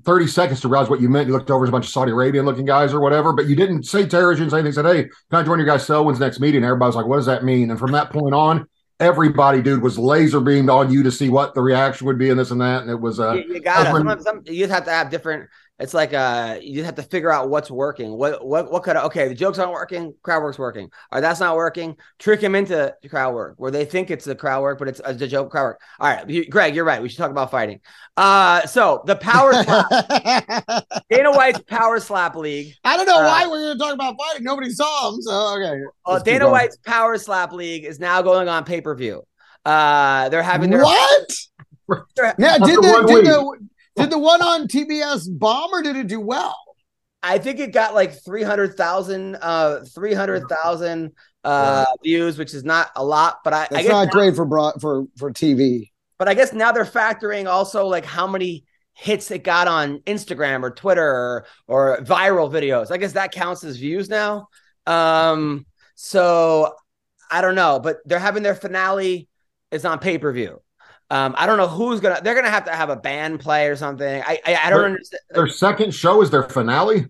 [0.03, 1.27] 30 seconds to realize what you meant.
[1.27, 3.55] You looked over as a bunch of Saudi Arabian looking guys or whatever, but you
[3.55, 4.73] didn't say terrorist, you didn't say anything.
[4.73, 6.63] Said, hey, can I join your guys' the next meeting?
[6.63, 7.71] Everybody's like, what does that mean?
[7.71, 8.67] And from that point on,
[8.99, 12.39] everybody, dude, was laser beamed on you to see what the reaction would be and
[12.39, 12.81] this and that.
[12.81, 15.49] And it was uh you, you when- Sometimes some, you just have to have different.
[15.79, 18.11] It's like uh, you just have to figure out what's working.
[18.17, 19.27] What what what could okay?
[19.27, 20.13] The jokes aren't working.
[20.23, 20.89] Crowd work's working.
[21.11, 21.95] Or that's not working.
[22.17, 25.13] Trick him into crowd work where they think it's the crowd work, but it's a
[25.13, 25.81] the joke crowd work.
[25.99, 26.99] All right, you, Greg, you're right.
[26.99, 27.79] We should talk about fighting.
[28.15, 29.87] Uh, so the power slap,
[31.11, 32.73] Dana White's power slap league.
[32.83, 34.43] I don't know Uh, why we're going to talk about fighting.
[34.45, 35.79] Nobody saw him, so okay.
[36.05, 36.49] Uh, Dana.
[36.49, 39.21] White's power slap league is now going on pay per view.
[39.63, 41.29] Uh, they're having their What?
[42.17, 46.19] Yeah, did the, did the did the one on TBS bomb or did it do
[46.19, 46.55] well?
[47.23, 51.11] I think it got like 300,000 uh 300,000
[51.43, 54.79] uh views which is not a lot but I, That's not now, great for broad,
[54.81, 55.91] for for TV.
[56.17, 60.63] but I guess now they're factoring also like how many hits it got on Instagram
[60.63, 62.91] or Twitter or, or viral videos.
[62.91, 64.47] I guess that counts as views now.
[64.85, 66.73] Um so
[67.31, 69.27] I don't know but they're having their finale
[69.71, 70.61] is on pay-per-view.
[71.09, 72.19] Um, I don't know who's gonna.
[72.21, 74.21] They're gonna have to have a band play or something.
[74.25, 74.85] I I, I don't Right.
[74.91, 75.21] understand.
[75.31, 77.07] their second show is their finale.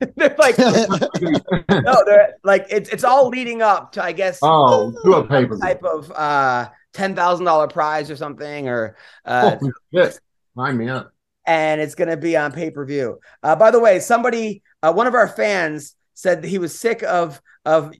[0.16, 5.14] they're like no, they're like it's it's all leading up to I guess Oh, do
[5.14, 5.56] a paper.
[5.58, 10.20] type of uh ten thousand dollar prize or something, or uh, Holy shit.
[10.56, 11.12] Sign me up.
[11.46, 13.18] and it's gonna be on pay per view.
[13.42, 17.02] Uh, by the way, somebody, uh, one of our fans said that he was sick
[17.02, 17.92] of of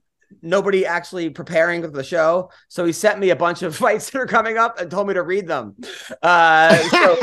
[0.42, 2.50] nobody actually preparing for the show.
[2.68, 5.14] So he sent me a bunch of fights that are coming up and told me
[5.14, 5.76] to read them.
[6.22, 7.18] Uh, so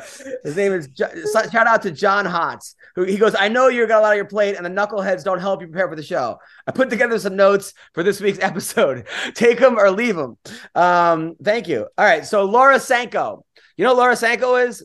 [0.44, 4.00] his name is shout out to John Hotz, who he goes, I know you got
[4.00, 6.38] a lot on your plate, and the knuckleheads don't help you prepare for the show.
[6.66, 9.06] I put together some notes for this week's episode.
[9.34, 10.38] Take them or leave them.
[10.74, 11.86] Um, thank you.
[11.98, 13.44] All right, so Laura Sanko,
[13.76, 14.84] you know Laura Sanko is?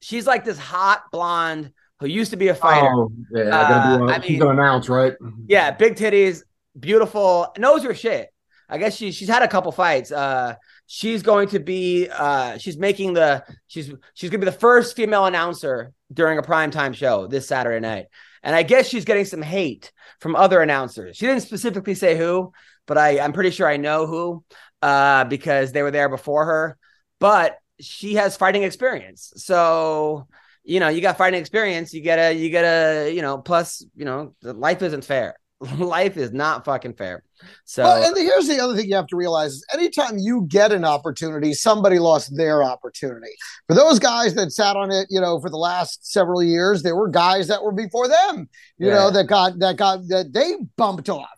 [0.00, 2.88] She's like this hot blonde who used to be a fighter.
[2.92, 5.14] Oh, yeah, gonna Uh, be, uh, I she's mean- gonna announce, right?
[5.46, 6.42] Yeah, big titties,
[6.78, 8.28] beautiful, knows her shit.
[8.68, 10.10] I guess she she's had a couple fights.
[10.12, 10.54] Uh,
[10.86, 15.26] she's going to be uh, she's making the she's she's gonna be the first female
[15.26, 18.06] announcer during a primetime show this Saturday night.
[18.42, 21.16] And I guess she's getting some hate from other announcers.
[21.16, 22.52] She didn't specifically say who,
[22.86, 24.44] but I I'm pretty sure I know who
[24.80, 26.78] uh, because they were there before her.
[27.20, 30.26] But she has fighting experience, so
[30.64, 31.92] you know you got fighting experience.
[31.92, 35.36] You get a you get a you know plus you know life isn't fair.
[35.78, 37.22] life is not fucking fair.
[37.64, 40.72] So Well, and here's the other thing you have to realize is anytime you get
[40.72, 43.30] an opportunity, somebody lost their opportunity.
[43.68, 46.96] For those guys that sat on it, you know, for the last several years, there
[46.96, 48.48] were guys that were before them,
[48.78, 48.94] you Yeah.
[48.94, 51.28] know, that got that got that they bumped off.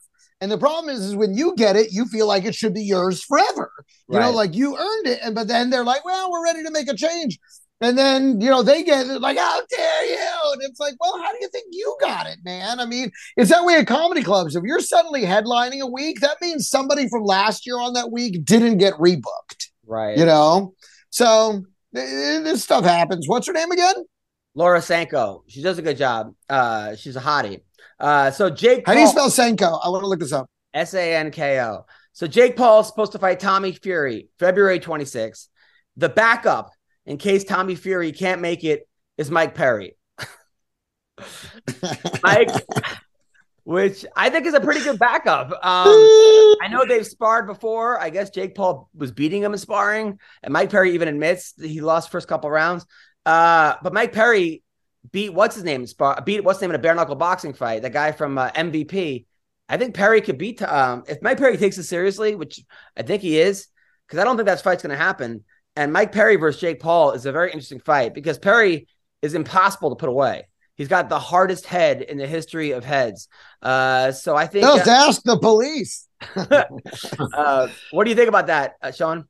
[0.40, 2.82] And the problem is, is when you get it, you feel like it should be
[2.82, 3.70] yours forever.
[4.08, 5.20] You know, like you earned it.
[5.22, 7.38] And but then they're like, well, we're ready to make a change.
[7.84, 10.52] And then, you know, they get like, how dare you?
[10.54, 12.80] And it's like, well, how do you think you got it, man?
[12.80, 14.56] I mean, it's that way at comedy clubs.
[14.56, 18.44] If you're suddenly headlining a week, that means somebody from last year on that week
[18.44, 20.74] didn't get rebooked, right, you know?
[21.10, 21.62] So
[21.94, 23.28] eh, this stuff happens.
[23.28, 23.94] What's her name again?
[24.54, 26.32] Laura Sanko, she does a good job.
[26.48, 27.60] Uh, she's a hottie.
[28.00, 29.80] Uh, so Jake, How do you Paul- spell Senko?
[29.84, 30.48] I want to look this up.
[30.72, 31.84] S A N K O.
[32.12, 35.48] So Jake Paul is supposed to fight Tommy Fury February 26th.
[35.96, 36.70] The backup,
[37.06, 39.96] in case Tommy Fury can't make it, is Mike Perry.
[42.22, 42.50] Mike,
[43.64, 45.50] which I think is a pretty good backup.
[45.50, 45.58] Um,
[46.62, 48.00] I know they've sparred before.
[48.00, 51.68] I guess Jake Paul was beating him in sparring, and Mike Perry even admits that
[51.68, 52.86] he lost first couple rounds.
[53.24, 54.62] Uh, but Mike Perry
[55.12, 57.54] beat what's his name in spar beat what's his name in a bare knuckle boxing
[57.54, 57.82] fight.
[57.82, 59.26] The guy from uh, MVP.
[59.66, 62.60] I think Perry could beat um if Mike Perry takes it seriously, which
[62.96, 63.68] I think he is,
[64.06, 65.44] because I don't think that fight's going to happen.
[65.76, 68.86] And Mike Perry versus Jake Paul is a very interesting fight because Perry
[69.22, 70.48] is impossible to put away.
[70.76, 73.28] He's got the hardest head in the history of heads.
[73.62, 74.64] Uh, so I think.
[74.64, 76.08] Just ask the police.
[76.36, 79.26] uh, what do you think about that, uh, Sean?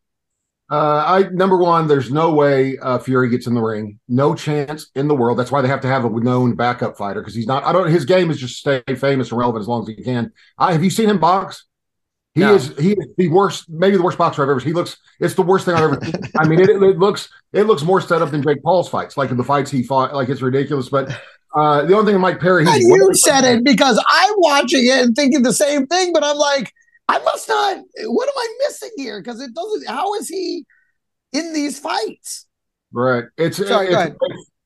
[0.71, 3.99] Uh, I number one, there's no way uh, Fury gets in the ring.
[4.09, 5.39] No chance in the world.
[5.39, 7.65] That's why they have to have a known backup fighter because he's not.
[7.65, 7.91] I don't.
[7.91, 10.33] His game is just stay famous and relevant as long as he can.
[10.57, 11.67] I, have you seen him box?
[12.35, 12.55] He No.
[12.55, 12.77] is.
[12.79, 13.69] He is the worst.
[13.69, 14.59] Maybe the worst boxer I've ever.
[14.61, 14.69] seen.
[14.69, 14.97] He looks.
[15.21, 15.99] It's the worst thing I've ever.
[16.05, 16.15] seen.
[16.37, 17.29] I mean, it, it looks.
[17.53, 19.17] It looks more set up than Jake Paul's fights.
[19.17, 20.15] Like the fights he fought.
[20.15, 20.89] Like it's ridiculous.
[20.89, 21.11] But
[21.55, 22.67] uh, the only thing Mike Perry.
[22.67, 26.37] He's you said it because I'm watching it and thinking the same thing, but I'm
[26.37, 26.73] like,
[27.09, 27.77] I must not.
[28.05, 29.23] What am I missing here?
[29.23, 29.87] Because it doesn't.
[29.87, 30.65] How is he
[31.33, 32.47] in these fights?
[32.93, 33.25] Right.
[33.37, 34.17] It's, Sorry, it's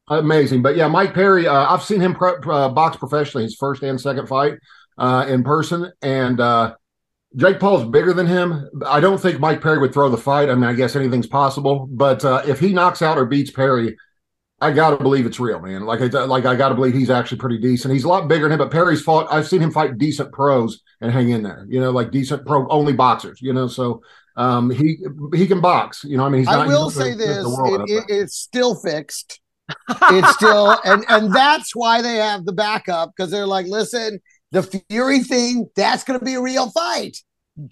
[0.08, 0.62] amazing.
[0.62, 4.00] But yeah, Mike Perry, uh, I've seen him pre- uh, box professionally, his first and
[4.00, 4.54] second fight
[4.96, 5.92] uh, in person.
[6.02, 6.74] And uh,
[7.36, 8.68] Jake Paul's bigger than him.
[8.86, 10.48] I don't think Mike Perry would throw the fight.
[10.48, 11.86] I mean, I guess anything's possible.
[11.90, 13.96] But uh, if he knocks out or beats Perry,
[14.60, 15.84] I got to believe it's real, man.
[15.84, 17.92] Like, I, like I got to believe he's actually pretty decent.
[17.92, 19.28] He's a lot bigger than him, but Perry's fought.
[19.30, 21.66] I've seen him fight decent pros and hang in there.
[21.68, 23.40] You know, like decent pro only boxers.
[23.42, 24.02] You know, so
[24.36, 24.98] um, he
[25.34, 26.04] he can box.
[26.04, 26.66] You know, I mean, he's not.
[26.66, 29.40] I will say the- the this: world it, it, it's still fixed.
[29.88, 34.18] it's still, and and that's why they have the backup because they're like, listen,
[34.52, 37.16] the Fury thing, that's going to be a real fight.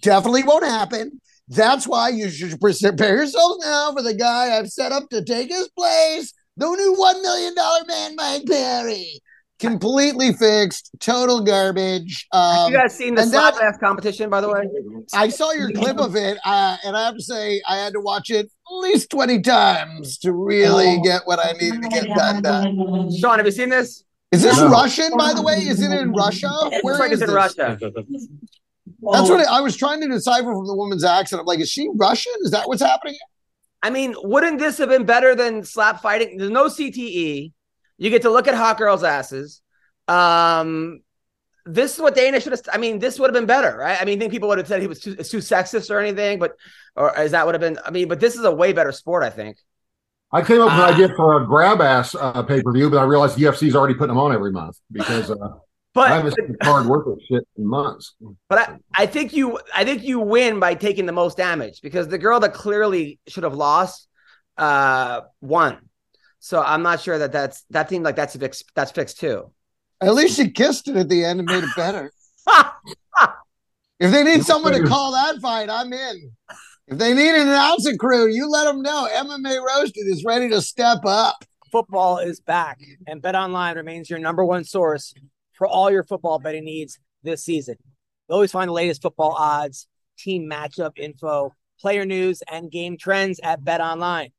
[0.01, 1.19] Definitely won't happen.
[1.47, 5.49] That's why you should prepare yourselves now for the guy I've set up to take
[5.49, 9.21] his place, the new one million dollar man, Mike Perry.
[9.59, 12.27] Completely fixed, total garbage.
[12.31, 14.67] Have Um, you guys seen the slap ass competition, by the way?
[15.13, 17.99] I saw your clip of it, uh, and I have to say I had to
[17.99, 22.43] watch it at least twenty times to really get what I needed to get done.
[22.43, 23.11] done.
[23.17, 24.03] Sean, have you seen this?
[24.31, 24.69] Is this No.
[24.69, 25.55] Russian, by the way?
[25.55, 26.49] Is it in Russia?
[26.71, 27.35] It Where looks like is it's in?
[27.35, 27.77] Russia.
[27.79, 31.39] That's what I, I was trying to decipher from the woman's accent.
[31.39, 32.33] I'm like, is she Russian?
[32.41, 33.15] Is that what's happening?
[33.81, 36.37] I mean, wouldn't this have been better than slap fighting?
[36.37, 37.53] There's no CTE.
[37.99, 39.61] You get to look at hot girls' asses.
[40.07, 41.01] Um,
[41.65, 42.61] this is what Dana should have.
[42.71, 44.01] I mean, this would have been better, right?
[44.01, 46.39] I mean, I think people would have said he was too, too sexist or anything,
[46.39, 46.55] but
[46.95, 47.77] or is that would have been?
[47.85, 49.57] I mean, but this is a way better sport, I think.
[50.31, 50.87] I came up with Ah.
[50.89, 53.75] an idea for a grab ass uh, pay per view, but I realized the UFC's
[53.75, 55.35] already putting them on every month because uh,
[55.95, 58.13] I haven't seen the card worth of shit in months.
[58.49, 62.07] But I, I think you I think you win by taking the most damage because
[62.07, 64.07] the girl that clearly should have lost
[64.57, 65.77] uh won.
[66.39, 69.51] So I'm not sure that that's that seemed like that's fixed that's fixed too.
[70.01, 72.11] At least she kissed it at the end and made it better.
[73.99, 76.31] if they need someone to call that fight, I'm in.
[76.89, 79.09] If they need an announcing crew, you let them know.
[79.13, 81.43] MMA Roasted is ready to step up.
[81.69, 85.13] Football is back, and Bet Online remains your number one source
[85.51, 87.75] for all your football betting needs this season.
[88.29, 93.41] You always find the latest football odds, team matchup info, player news, and game trends
[93.43, 94.29] at Bet Online.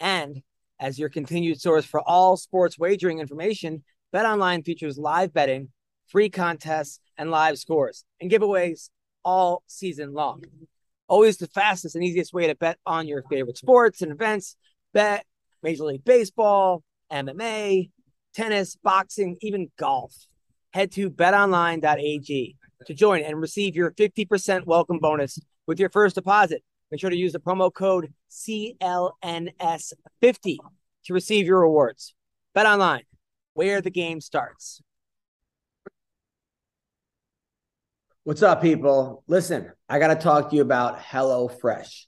[0.00, 0.42] And
[0.80, 5.68] as your continued source for all sports wagering information, BetOnline features live betting,
[6.08, 8.90] free contests, and live scores and giveaways
[9.24, 10.42] all season long.
[11.08, 14.56] Always the fastest and easiest way to bet on your favorite sports and events.
[14.94, 15.24] Bet
[15.62, 17.90] Major League Baseball, MMA,
[18.34, 20.14] tennis, boxing, even golf.
[20.72, 26.62] Head to betonline.ag to join and receive your 50% welcome bonus with your first deposit.
[26.90, 30.56] Make sure to use the promo code CLNS50
[31.04, 32.14] to receive your rewards.
[32.54, 33.04] Bet online,
[33.54, 34.82] where the game starts.
[38.24, 39.24] What's up, people?
[39.26, 42.04] Listen, I got to talk to you about HelloFresh.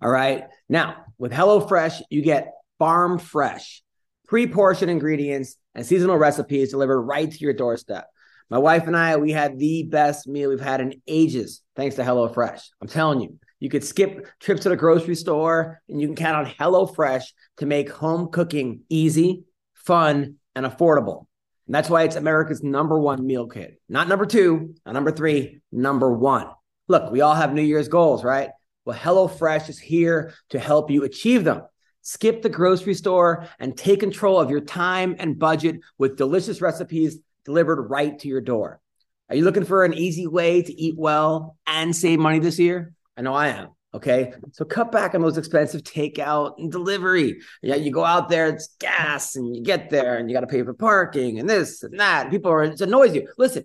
[0.00, 0.44] All right.
[0.66, 3.82] Now, with HelloFresh, you get farm fresh,
[4.26, 8.06] pre portioned ingredients and seasonal recipes delivered right to your doorstep.
[8.48, 12.02] My wife and I, we had the best meal we've had in ages thanks to
[12.02, 12.62] HelloFresh.
[12.80, 16.46] I'm telling you, you could skip trips to the grocery store and you can count
[16.46, 17.24] on HelloFresh
[17.58, 21.26] to make home cooking easy, fun, and affordable.
[21.68, 23.78] And that's why it's America's number one meal kit.
[23.90, 26.46] Not number two, not number three, number one.
[26.88, 28.48] Look, we all have New Year's goals, right?
[28.86, 31.60] Well, HelloFresh is here to help you achieve them.
[32.00, 37.18] Skip the grocery store and take control of your time and budget with delicious recipes
[37.44, 38.80] delivered right to your door.
[39.28, 42.94] Are you looking for an easy way to eat well and save money this year?
[43.14, 43.68] I know I am.
[43.94, 44.34] Okay.
[44.52, 47.40] So cut back on those expensive takeout and delivery.
[47.62, 50.46] Yeah, you go out there, it's gas, and you get there and you got to
[50.46, 52.30] pay for parking and this and that.
[52.30, 53.28] People are it annoys you.
[53.38, 53.64] Listen,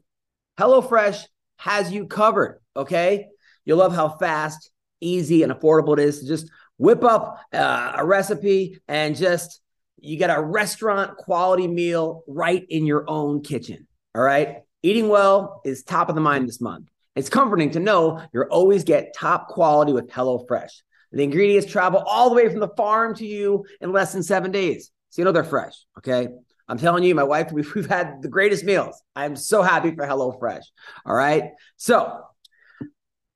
[0.58, 1.24] HelloFresh
[1.58, 2.62] has you covered.
[2.76, 3.28] Okay.
[3.66, 8.06] You'll love how fast, easy, and affordable it is to just whip up uh, a
[8.06, 9.62] recipe and just
[10.00, 13.88] you get a restaurant quality meal right in your own kitchen.
[14.16, 14.60] All right.
[14.82, 16.88] Eating well is top of the mind this month.
[17.16, 20.72] It's comforting to know you'll always get top quality with HelloFresh.
[21.12, 24.52] The ingredients travel all the way from the farm to you in less than seven
[24.52, 24.92] days.
[25.10, 25.76] So you know they're fresh.
[26.00, 26.28] Okay.
[26.68, 29.02] I'm telling you, my wife, we've, we've had the greatest meals.
[29.16, 30.64] I'm so happy for HelloFresh.
[31.06, 31.52] All right.
[31.78, 32.22] So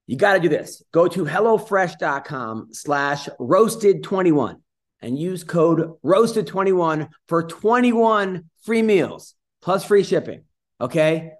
[0.08, 0.82] you got to do this.
[0.92, 4.56] Go to HelloFresh.com slash roasted21
[5.02, 10.46] and use code roasted21 for 21 free meals plus free shipping.
[10.82, 11.34] Okay.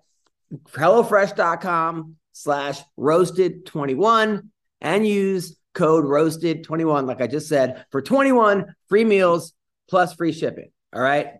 [0.54, 4.50] HelloFresh.com slash roasted21
[4.82, 9.54] and use code roasted21, like I just said, for 21 free meals
[9.90, 10.72] plus free shipping.
[10.94, 11.34] All right.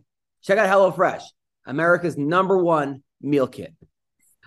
[0.44, 1.24] Check out HelloFresh,
[1.66, 3.74] America's number one meal kit.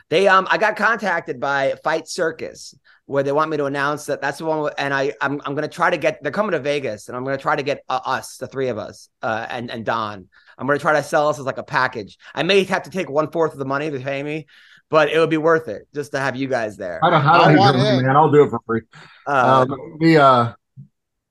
[0.09, 2.75] They um I got contacted by Fight Circus
[3.07, 5.69] where they want me to announce that that's the one and I I'm I'm to
[5.69, 8.37] try to get they're coming to Vegas and I'm to try to get uh, us
[8.37, 10.29] the three of us uh and and Don.
[10.59, 12.19] I'm to try to sell us as like a package.
[12.35, 14.47] I may have to take one fourth of the money to pay me,
[14.91, 17.01] but it would be worth it just to have you guys there.
[17.03, 18.17] I don't, I don't I man.
[18.17, 18.83] I'll do it for free.
[19.27, 20.53] Uh, um, the uh,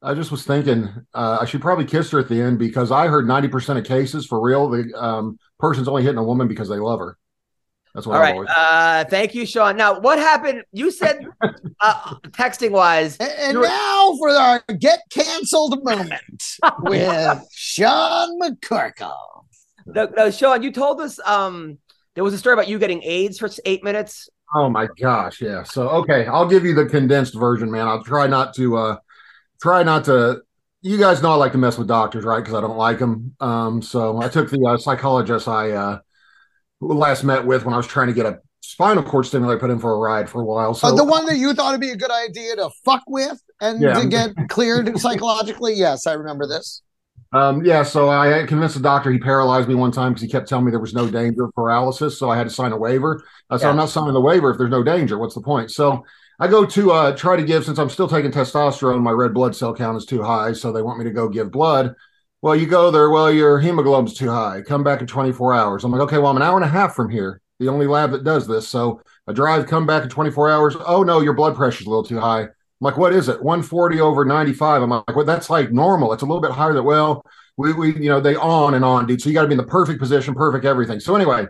[0.02, 3.08] I just was thinking uh, I should probably kiss her at the end because I
[3.08, 6.70] heard ninety percent of cases for real the um, person's only hitting a woman because
[6.70, 7.18] they love her.
[7.94, 8.34] That's what All right.
[8.36, 8.50] Always...
[8.56, 9.76] Uh, thank you, Sean.
[9.76, 10.64] Now, what happened?
[10.72, 11.26] You said
[11.82, 13.18] uh, texting wise.
[13.18, 13.66] And, and were...
[13.66, 16.44] now for our get canceled moment
[16.84, 19.44] with Sean McCorkle.
[19.88, 21.80] No, no, Sean, you told us um,
[22.20, 24.28] there was a story about you getting AIDS for eight minutes.
[24.54, 25.64] Oh my gosh, yeah.
[25.64, 27.88] So okay, I'll give you the condensed version, man.
[27.88, 28.98] I'll try not to uh
[29.62, 30.42] try not to
[30.82, 32.42] you guys know I like to mess with doctors, right?
[32.42, 33.38] Because I don't like them.
[33.40, 36.00] Um, so I took the uh, psychologist I uh
[36.82, 39.80] last met with when I was trying to get a spinal cord stimulator put in
[39.80, 40.74] for a ride for a while.
[40.74, 43.42] So uh, the one that you thought it'd be a good idea to fuck with
[43.62, 43.94] and yeah.
[43.94, 45.74] to get cleared psychologically.
[45.74, 46.82] Yes, I remember this.
[47.32, 50.50] Um, yeah, so I convinced the doctor he paralyzed me one time because he kept
[50.50, 52.18] telling me there was no danger of paralysis.
[52.18, 53.24] So I had to sign a waiver.
[53.50, 53.70] I said, yeah.
[53.70, 55.18] I'm not signing the waiver if there's no danger.
[55.20, 55.70] What's the point?
[55.70, 56.04] So
[56.40, 59.56] I go to uh, try to give, since I'm still taking testosterone, my red blood
[59.56, 60.54] cell count is too high.
[60.54, 61.94] So they want me to go give blood.
[62.42, 63.12] Well, you go there.
[63.12, 64.62] Well, your hemoglobin's too high.
[64.62, 65.84] Come back in 24 hours.
[65.84, 68.12] I'm like, okay, well, I'm an hour and a half from here, the only lab
[68.12, 68.68] that does this.
[68.68, 70.76] So I drive, come back in 24 hours.
[70.80, 72.48] Oh, no, your blood pressure's a little too high.
[72.82, 73.44] I'm like, what is it?
[73.44, 74.82] 140 over 95.
[74.82, 76.14] I'm like, well, that's like normal.
[76.14, 77.26] It's a little bit higher than, well,
[77.58, 79.22] we, we you know, they on and on, dude.
[79.22, 81.00] So you got to be in the perfect position, perfect everything.
[81.00, 81.48] So anyway,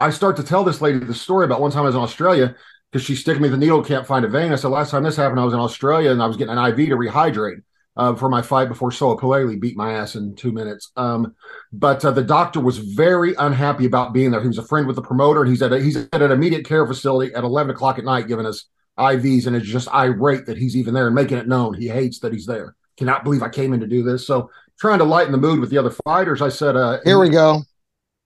[0.00, 2.54] I start to tell this lady the story about one time I was in Australia
[2.90, 4.52] because she's sticking me the needle, can't find a vein.
[4.52, 6.64] I said, last time this happened, I was in Australia and I was getting an
[6.66, 7.62] IV to rehydrate.
[7.96, 10.90] uh, for my fight before Soa Palelei beat my ass in two minutes.
[10.96, 11.34] Um,
[11.72, 14.40] but uh, the doctor was very unhappy about being there.
[14.40, 16.64] He was a friend with the promoter, and he's at a, he's at an immediate
[16.64, 18.66] care facility at 11 o'clock at night giving us
[18.98, 22.18] IVs, and it's just irate that he's even there and making it known he hates
[22.20, 22.74] that he's there.
[22.96, 24.26] Cannot believe I came in to do this.
[24.26, 27.30] So trying to lighten the mood with the other fighters, I said, uh, Here we
[27.30, 27.62] go.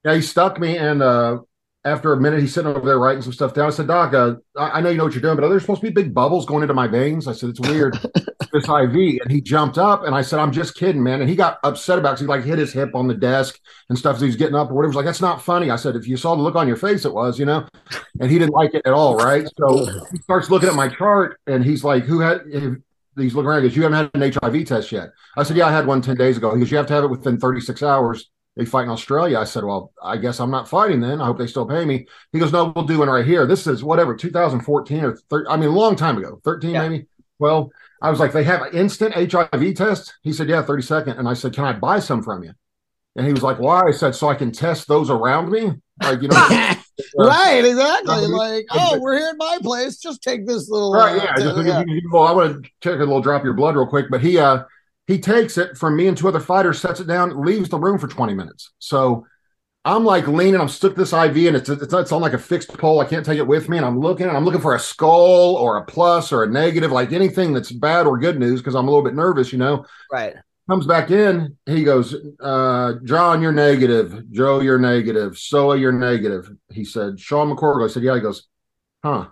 [0.04, 1.38] yeah, he stuck me, and uh,
[1.86, 3.68] after a minute, he's sitting over there writing some stuff down.
[3.68, 5.60] I said, "Doc, uh, I, I know you know what you're doing, but are there
[5.60, 7.94] supposed to be big bubbles going into my veins?" I said, "It's weird,
[8.52, 11.36] this IV." And he jumped up, and I said, "I'm just kidding, man." And he
[11.36, 12.24] got upset about it.
[12.24, 14.68] he like hit his hip on the desk and stuff as he was getting up
[14.70, 14.90] or whatever.
[14.90, 16.76] He was like, "That's not funny." I said, "If you saw the look on your
[16.76, 17.64] face, it was, you know."
[18.18, 19.46] And he didn't like it at all, right?
[19.56, 22.42] So he starts looking at my chart, and he's like, "Who had?"
[23.16, 23.62] He's looking around.
[23.62, 26.02] He goes, "You haven't had an HIV test yet." I said, "Yeah, I had one
[26.02, 28.84] 10 days ago." He goes, "You have to have it within 36 hours." They fight
[28.84, 29.38] in Australia.
[29.38, 31.20] I said, Well, I guess I'm not fighting then.
[31.20, 32.06] I hope they still pay me.
[32.32, 33.46] He goes, No, we'll do one right here.
[33.46, 36.88] This is whatever, 2014 or 13, I mean, a long time ago, 13 Yeah.
[36.88, 37.06] maybe.
[37.38, 37.70] Well,
[38.02, 40.14] I was like, They have an instant HIV test?
[40.22, 41.18] He said, Yeah, 30 second.
[41.18, 42.52] And I said, Can I buy some from you?
[43.14, 43.82] And he was like, Why?
[43.88, 45.72] I said, So I can test those around me.
[46.02, 46.36] Like, you know,
[47.18, 48.14] right, exactly.
[48.14, 49.98] Uh, Like, oh, we're here at my place.
[49.98, 50.92] Just take this little.
[50.94, 51.36] Right, uh, yeah.
[51.36, 51.84] Just, yeah.
[52.10, 54.38] Well, I want to check a little drop of your blood real quick, but he
[54.38, 54.64] uh
[55.06, 57.98] he takes it from me and two other fighters, sets it down, leaves the room
[57.98, 58.72] for 20 minutes.
[58.78, 59.26] So
[59.84, 62.76] I'm like leaning, I'm stuck this IV and it's it's, it's on like a fixed
[62.76, 62.98] pole.
[63.00, 63.76] I can't take it with me.
[63.76, 66.90] And I'm looking, and I'm looking for a skull or a plus or a negative,
[66.90, 69.86] like anything that's bad or good news, because I'm a little bit nervous, you know.
[70.10, 70.34] Right.
[70.68, 74.28] Comes back in, he goes, uh, John, you're negative.
[74.32, 75.38] Joe, you're negative.
[75.38, 76.50] Soa, you're negative.
[76.72, 77.84] He said, Sean McCorkle.
[77.84, 78.16] I said, Yeah.
[78.16, 78.48] He goes,
[79.04, 79.28] Huh.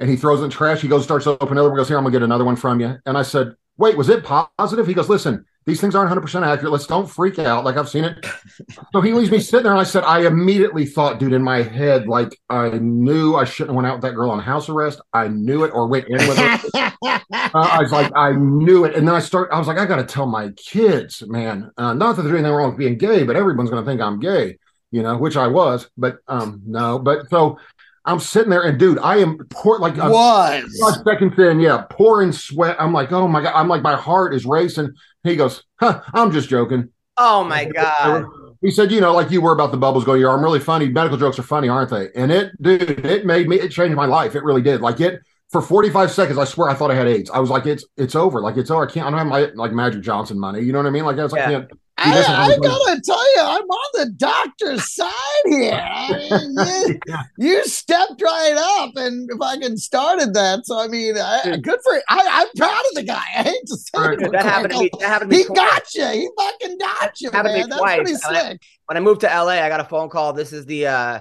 [0.00, 0.80] And he throws it in trash.
[0.80, 2.98] He goes, starts opening another one, goes, Here, I'm gonna get another one from you.
[3.06, 4.86] And I said, Wait, was it positive?
[4.86, 6.70] He goes, Listen, these things aren't 100% accurate.
[6.70, 7.64] Let's don't freak out.
[7.64, 8.24] Like I've seen it.
[8.92, 11.62] so he leaves me sitting there, and I said, I immediately thought, dude, in my
[11.62, 15.00] head, like I knew I shouldn't have went out with that girl on house arrest.
[15.12, 16.92] I knew it, or went in with her.
[17.32, 18.94] Uh, I was like, I knew it.
[18.94, 21.92] And then I start, I was like, I got to tell my kids, man, uh,
[21.92, 24.58] not that there's anything wrong with being gay, but everyone's going to think I'm gay,
[24.90, 26.98] you know, which I was, but um, no.
[26.98, 27.58] But so
[28.06, 30.78] I'm sitting there and dude, I am poor, like Was.
[30.80, 32.76] five seconds in, yeah, pouring sweat.
[32.78, 33.52] I'm like, oh my God.
[33.54, 34.94] I'm like, my heart is racing.
[35.24, 36.90] He goes, huh, I'm just joking.
[37.18, 38.26] Oh my god.
[38.62, 40.88] He said, you know, like you were about the bubbles going, your arm really funny.
[40.88, 42.08] Medical jokes are funny, aren't they?
[42.14, 44.34] And it, dude, it made me, it changed my life.
[44.34, 44.80] It really did.
[44.80, 47.30] Like it, for 45 seconds, I swear I thought I had AIDS.
[47.30, 48.40] I was like, it's, it's over.
[48.40, 48.88] Like it's over.
[48.88, 50.60] I can't, I don't have my, like Magic Johnson money.
[50.62, 51.04] You know what I mean?
[51.04, 51.48] Like I was like, Yeah.
[51.48, 51.70] I can't.
[51.98, 55.10] I, I gotta tell you, I'm on the doctor's side
[55.46, 55.72] here.
[55.72, 60.66] I mean, you, you stepped right up and fucking started that.
[60.66, 63.14] So I mean, I, good for I, I'm proud of the guy.
[63.36, 64.20] I hate to say Right.
[64.20, 64.90] it, That happened to me.
[65.00, 65.56] That happened to me He twice.
[65.58, 66.06] got you.
[66.06, 67.68] He fucking got you, happened man.
[67.70, 68.62] That's twice, pretty and I- slick.
[68.86, 70.34] when I moved to LA, I got a phone call.
[70.34, 71.20] This is the uh,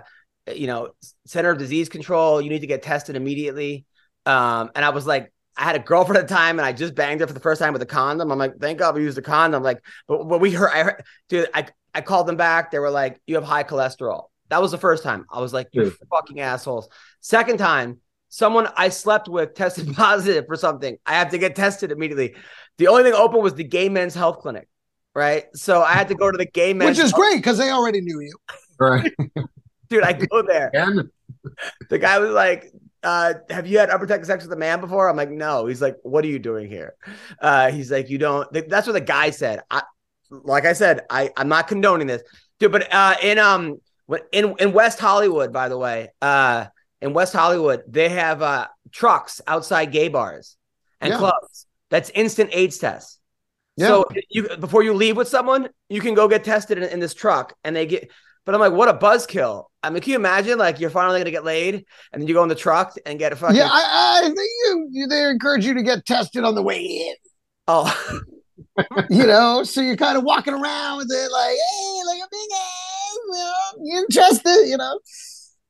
[0.54, 0.90] you know
[1.26, 2.42] Center of Disease Control.
[2.42, 3.86] You need to get tested immediately.
[4.26, 6.96] Um, and I was like, I had a girlfriend at the time, and I just
[6.96, 8.32] banged her for the first time with a condom.
[8.32, 9.64] I'm like, thank God we used a condom.
[9.64, 12.72] Like, but, but we heard, I heard, dude, I I called them back.
[12.72, 14.26] They were like, you have high cholesterol.
[14.50, 15.26] That was the first time.
[15.32, 15.96] I was like, you Dude.
[16.12, 16.90] fucking assholes.
[17.22, 20.98] Second time, someone I slept with tested positive for something.
[21.06, 22.36] I had to get tested immediately.
[22.78, 24.68] The only thing open was the gay men's health clinic.
[25.16, 25.46] Right.
[25.54, 28.02] So I had to go to the gay men's Which is great because they already
[28.02, 28.34] knew you.
[28.78, 29.14] Right.
[29.90, 30.04] dude.
[30.04, 30.70] I go there.
[30.74, 31.10] And
[31.90, 32.70] The guy was like,
[33.06, 35.96] uh, "Have you had unprotected sex with a man before?" I'm like, "No." He's like,
[36.04, 36.96] "What are you doing here?"
[37.40, 39.62] Uh, he's like, "You don't." That's what the guy said.
[39.72, 39.84] I,
[40.30, 42.24] like I said, I I'm not condoning this,
[42.60, 42.72] dude.
[42.72, 43.80] But uh, in um,
[44.32, 46.66] in in West Hollywood, by the way, uh,
[47.02, 50.58] in West Hollywood, they have uh trucks outside gay bars
[51.00, 51.20] and Yeah.
[51.20, 51.68] clubs.
[51.90, 53.20] That's instant AIDS tests.
[53.78, 53.88] Yeah.
[53.88, 57.14] So you before you leave with someone, you can go get tested in, in this
[57.14, 58.10] truck, and they get.
[58.46, 59.66] But I'm like, what a buzzkill!
[59.82, 60.58] I mean, can you imagine?
[60.60, 63.32] Like, you're finally gonna get laid, and then you go in the truck and get
[63.34, 63.56] a fucking.
[63.58, 66.80] Yeah, I, I think you, you they encourage you to get tested on the way
[66.80, 67.16] in.
[67.68, 68.20] oh,
[69.10, 72.50] You know, so you're kind of walking around with it like, hey, like a big
[72.56, 75.00] ass, you know, you interested, you know.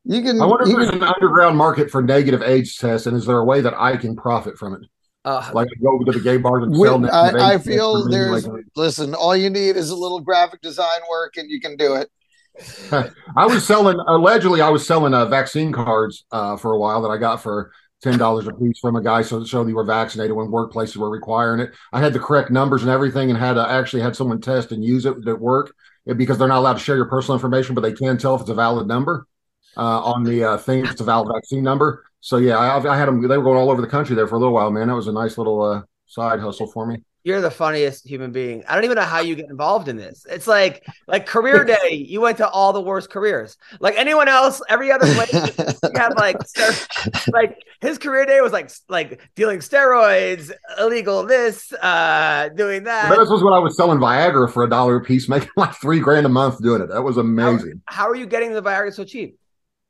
[0.06, 3.16] You can I wonder if there's can- an underground market for negative AIDS tests, and
[3.18, 4.82] is there a way that I can profit from it?
[5.24, 8.66] uh, Like go to the gay bars and sell negative I, I feel there's like-
[8.76, 12.10] listen, all you need is a little graphic design work and you can do it.
[12.92, 17.10] I was selling allegedly I was selling uh, vaccine cards uh, for a while that
[17.10, 19.84] I got for ten dollars a piece from a guy so that showed you were
[19.84, 21.74] vaccinated when workplaces were requiring it.
[21.92, 24.84] I had the correct numbers and everything, and had uh, actually had someone test and
[24.84, 25.74] use it at work
[26.10, 28.42] uh, because they're not allowed to share your personal information, but they can tell if
[28.42, 29.28] it's a valid number
[29.76, 30.86] uh, on the uh, thing.
[30.86, 32.06] If it's a valid vaccine number.
[32.22, 33.22] So yeah, I, I had them.
[33.22, 34.88] They were going all over the country there for a little while, man.
[34.88, 37.04] That was a nice little side hustle for me.
[37.26, 38.64] You're the funniest human being.
[38.68, 40.28] I don't even know how you get involved in this.
[40.30, 41.94] It's like like career day.
[42.08, 43.58] You went to all the worst careers.
[43.80, 46.88] Like anyone else, every other place you have like ster-
[47.34, 53.10] like his career day was like like dealing steroids, illegal this, uh, doing that.
[53.18, 56.00] This was when I was selling Viagra for a dollar a piece, making like three
[56.00, 56.90] grand a month doing it.
[56.90, 57.82] That was amazing.
[57.88, 59.40] How, how are you getting the Viagra so cheap?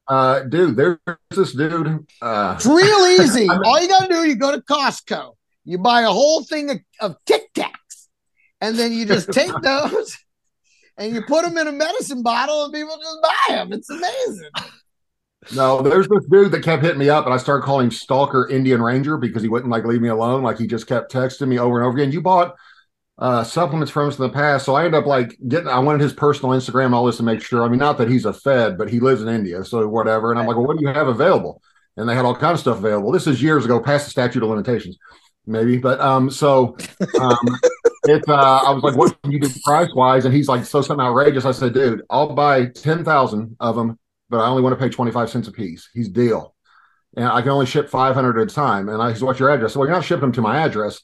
[0.07, 0.97] Uh, dude, there's
[1.31, 2.07] this dude.
[2.21, 3.49] Uh, It's real easy.
[3.49, 5.33] All you gotta do, you go to Costco,
[5.65, 8.07] you buy a whole thing of, of Tic Tacs,
[8.61, 10.17] and then you just take those
[10.97, 13.73] and you put them in a medicine bottle, and people just buy them.
[13.73, 14.49] It's amazing.
[15.53, 18.47] No, there's this dude that kept hitting me up, and I started calling him Stalker
[18.49, 20.43] Indian Ranger because he wouldn't like leave me alone.
[20.43, 22.11] Like he just kept texting me over and over again.
[22.11, 22.55] You bought
[23.17, 25.67] uh, supplements from us in the past, so I ended up like getting.
[25.67, 27.63] I wanted his personal Instagram, all this to make sure.
[27.63, 30.31] I mean, not that he's a Fed, but he lives in India, so whatever.
[30.31, 31.61] And I'm like, well, what do you have available?
[31.97, 33.11] And they had all kinds of stuff available.
[33.11, 34.97] This is years ago, past the statute of limitations,
[35.47, 35.77] maybe.
[35.77, 36.77] But um, so
[37.19, 37.37] um,
[38.05, 38.23] it.
[38.27, 40.25] Uh, I was like, what can you do price wise?
[40.25, 41.45] And he's like, so something outrageous.
[41.45, 43.97] I said, dude, I'll buy ten thousand of them
[44.29, 45.89] but I only want to pay 25 cents a piece.
[45.93, 46.55] He's deal.
[47.15, 48.89] And I can only ship 500 at a time.
[48.89, 49.73] And I said, what's your address?
[49.73, 51.01] So, well, you're not shipping them to my address.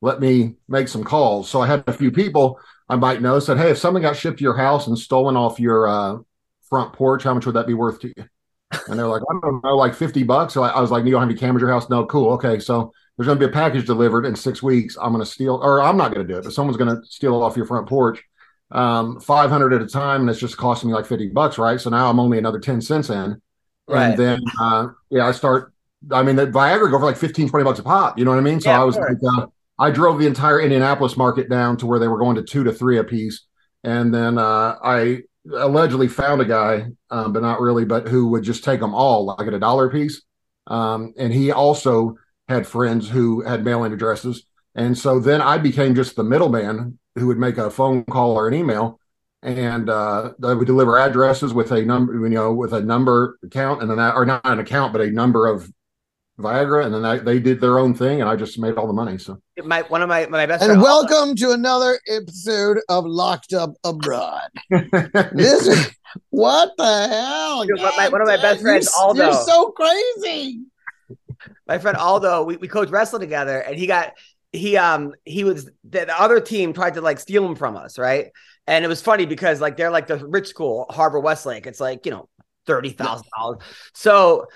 [0.00, 1.50] Let me make some calls.
[1.50, 4.38] So I had a few people I might know said, hey, if something got shipped
[4.38, 6.18] to your house and stolen off your uh,
[6.68, 8.24] front porch, how much would that be worth to you?
[8.86, 10.54] And they're like, I don't know, like 50 bucks.
[10.54, 11.90] So I, I was like, you don't have any cameras at your house?
[11.90, 12.32] No, cool.
[12.34, 12.60] Okay.
[12.60, 14.96] So there's going to be a package delivered in six weeks.
[14.96, 17.04] I'm going to steal, or I'm not going to do it, but someone's going to
[17.04, 18.24] steal it off your front porch
[18.70, 21.80] um 500 at a time and it's just costing me like 50 bucks right?
[21.80, 23.40] So now i'm only another 10 cents in.
[23.86, 24.10] Right.
[24.10, 25.72] and then uh yeah i start
[26.12, 28.36] i mean the viagra go for like 15 20 bucks a pop you know what
[28.36, 28.60] i mean?
[28.60, 29.46] So Yeah, i was like uh,
[29.78, 32.70] i drove the entire indianapolis market down to where they were going to two to
[32.70, 33.46] three a piece
[33.84, 35.22] and then uh i
[35.54, 39.24] allegedly found a guy um, but not really but who would just take them all
[39.24, 40.20] like at a dollar a piece
[40.66, 42.16] um and he also
[42.48, 44.44] had friends who had mailing addresses
[44.74, 48.48] and so then i became just the middleman who would make a phone call or
[48.48, 48.98] an email
[49.42, 53.80] and uh, they would deliver addresses with a number, you know, with a number account,
[53.80, 55.70] and then that, or not an account, but a number of
[56.40, 58.92] Viagra, and then that, they did their own thing, and I just made all the
[58.92, 59.16] money.
[59.16, 63.74] So My one of my my best And welcome to another episode of Locked Up
[63.84, 64.48] Abroad.
[64.70, 65.88] This is
[66.30, 67.62] what the hell?
[67.64, 69.22] Dude, my- my- one of my God, best you're- friends, Aldo.
[69.24, 70.62] You're so crazy.
[71.68, 74.12] My friend Aldo, we, we coached wrestling together, and he got
[74.52, 77.98] he um he was the, the other team tried to like steal him from us,
[77.98, 78.28] right?
[78.66, 81.66] And it was funny because like they're like the rich school, Harvard-Westlake.
[81.66, 82.28] It's like you know
[82.66, 83.58] thirty thousand dollars.
[83.94, 84.46] So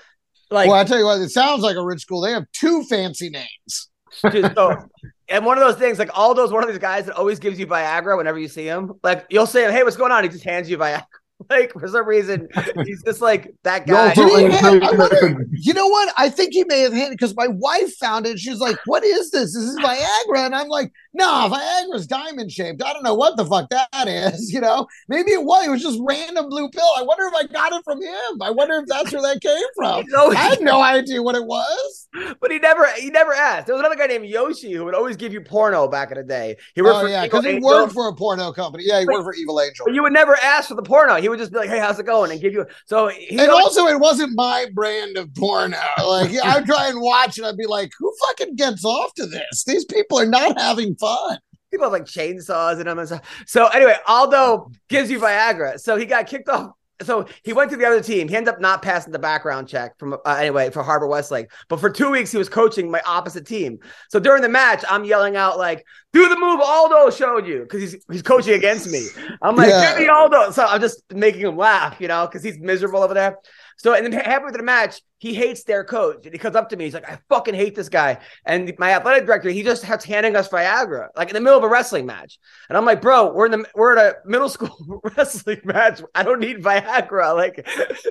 [0.49, 2.21] like well, I tell you what, it sounds like a rich school.
[2.21, 3.89] They have two fancy names.
[4.29, 4.75] Dude, so,
[5.29, 7.67] and one of those things, like Aldo's one of these guys that always gives you
[7.67, 8.93] Viagra whenever you see him.
[9.03, 11.05] Like you'll say, "Hey, what's going on?" He just hands you Viagra.
[11.49, 12.47] Like for some reason,
[12.85, 14.13] he's just like that guy.
[14.15, 16.13] Did he have- I wonder- you know what?
[16.17, 18.39] I think he may have handed because my wife found it.
[18.39, 19.53] She was like, "What is this?
[19.53, 22.81] This is Viagra," and I'm like, "No, Viagra's diamond shaped.
[22.83, 24.51] I don't know what the fuck that is.
[24.53, 25.65] You know, maybe it was.
[25.65, 26.87] It was just random blue pill.
[26.97, 28.41] I wonder if I got it from him.
[28.41, 30.05] I wonder if that's where that came from.
[30.31, 32.07] I had no idea what it was.
[32.39, 33.65] but he never he never asked.
[33.65, 36.23] There was another guy named Yoshi who would always give you porno back in the
[36.23, 36.55] day.
[36.75, 38.83] He worked Oh for yeah, because he Angel, worked for a porno company.
[38.85, 39.85] Yeah, he But- worked for Evil Angel.
[39.85, 41.15] But you would never ask for the porno.
[41.15, 42.65] He would just be like, "Hey, how's it going?" and give you.
[42.85, 45.77] So he and always- also, it wasn't my brand of porno.
[46.05, 47.43] Like, I'd try and watch it.
[47.45, 49.63] I'd be like, who fucking gets off to this?
[49.65, 51.37] These people are not having fun.
[51.71, 53.43] people have like chainsaws in them and stuff.
[53.47, 55.79] So anyway, Aldo gives you Viagra.
[55.79, 56.71] So he got kicked off.
[57.01, 58.29] So he went to the other team.
[58.29, 61.47] He ended up not passing the background check from uh, anyway for Harvard-Westlake.
[61.67, 63.79] But for two weeks, he was coaching my opposite team.
[64.09, 65.83] So during the match, I'm yelling out like,
[66.13, 69.07] "Do the move Aldo showed you," because he's he's coaching against me.
[69.41, 69.89] I'm like, Yeah.
[69.97, 73.15] "Give me Aldo." So I'm just making him laugh, you know, because he's miserable over
[73.15, 73.37] there.
[73.77, 76.69] So and then halfway through the match, he hates their coach, and he comes up
[76.69, 76.85] to me.
[76.85, 80.35] He's like, "I fucking hate this guy." And my athletic director, he just has handing
[80.35, 82.39] us Viagra, like in the middle of a wrestling match.
[82.69, 86.01] And I'm like, "Bro, we're in the we're at a middle school wrestling match.
[86.13, 87.35] I don't need Viagra.
[87.43, 87.67] Like,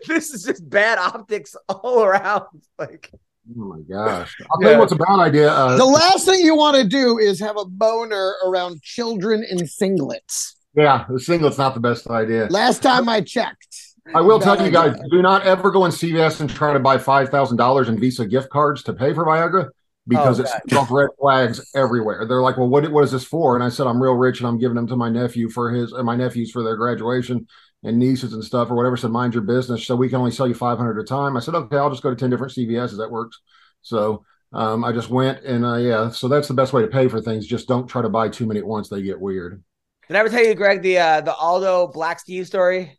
[0.09, 2.45] this is just bad optics all around."
[2.79, 3.11] Like,
[3.59, 4.75] oh my gosh, I'll tell Yeah.
[4.77, 5.51] you what's a bad idea.
[5.51, 9.59] Uh, The last thing you want to do is have a boner around children in
[9.59, 10.55] singlets.
[10.75, 12.47] yeah, the singlet's not the best idea.
[12.51, 13.91] Last time I checked.
[14.14, 16.98] I will tell you guys: do not ever go in CVS and try to buy
[16.98, 19.68] five thousand dollars in Visa gift cards to pay for Viagra
[20.09, 22.26] because Oh, it's off red flags everywhere.
[22.26, 24.48] They're like, "Well, what what is this for?" And I said, "I'm real rich and
[24.48, 27.46] I'm giving them to my nephew for his and my nephews for their graduation
[27.84, 30.48] and nieces and stuff or whatever." Said, "Mind your business." So we can only sell
[30.48, 31.36] you five hundred at a time.
[31.36, 32.98] I said, "Okay, I'll just go to ten different CVSs.
[32.98, 33.38] That works."
[33.82, 37.09] So um, I just went and uh, yeah, so that's the best way to pay
[37.09, 37.46] for things.
[37.46, 39.62] Just don't try to buy too many at once; they get weird.
[40.09, 42.98] did I ever tell you, Greg, the uh, the Aldo Black Steve story?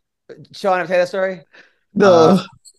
[0.52, 1.42] Sean, ever tell you that story?
[1.94, 2.36] The Uh,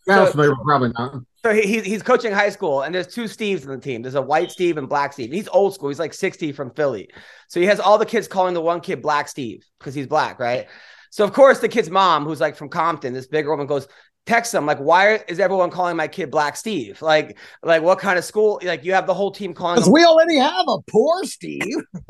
[0.07, 1.21] Sounds So- familiar, probably not.
[1.43, 4.01] So he, he- he's coaching high school, and there's two Steves in the team.
[4.03, 5.31] There's a white Steve and black Steve.
[5.31, 5.89] He's old school.
[5.89, 7.09] He's like 60 from Philly.
[7.47, 10.39] So he has all the kids calling the one kid Black Steve because he's black,
[10.39, 10.67] right?
[11.11, 13.87] So of course the kid's mom, who's like from Compton, this bigger woman, goes
[14.25, 17.01] text him like, "Why is everyone calling my kid Black Steve?
[17.01, 18.59] Like, like what kind of school?
[18.63, 21.61] Like you have the whole team calling Because we already have a poor Steve.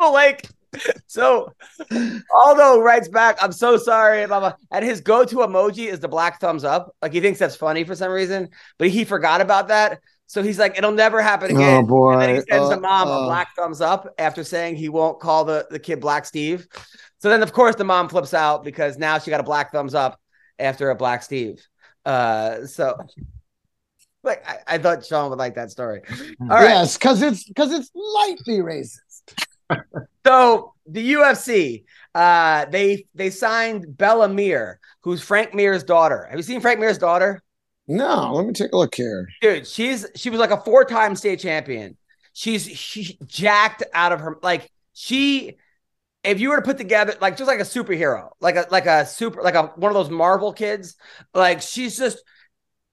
[0.00, 0.48] so like
[1.06, 1.52] so
[2.34, 4.54] Aldo writes back, I'm so sorry, blah, blah.
[4.70, 6.94] And his go-to emoji is the black thumbs up.
[7.02, 10.00] Like he thinks that's funny for some reason, but he forgot about that.
[10.28, 11.84] So he's like, it'll never happen again.
[11.84, 12.12] Oh boy.
[12.14, 13.26] And then he sends the Uh, mom a uh.
[13.26, 16.66] black thumbs up after saying he won't call the, the kid Black Steve.
[17.18, 19.94] So then, of course, the mom flips out because now she got a black thumbs
[19.94, 20.20] up
[20.58, 21.64] after a Black Steve.
[22.04, 22.96] Uh, so,
[24.22, 26.02] like, I, I thought Sean would like that story.
[26.40, 26.64] All right.
[26.64, 28.98] Yes, because it's because it's lightly racist.
[30.26, 36.26] So the UFC, uh, they they signed Bella Mir, who's Frank Mir's daughter.
[36.28, 37.42] Have you seen Frank Mir's daughter?
[37.86, 39.28] No, let me take a look here.
[39.40, 41.96] Dude, she's she was like a four-time state champion.
[42.32, 45.58] She's she jacked out of her like she
[46.24, 49.06] if you were to put together like just like a superhero, like a like a
[49.06, 50.96] super like a one of those Marvel kids,
[51.34, 52.18] like she's just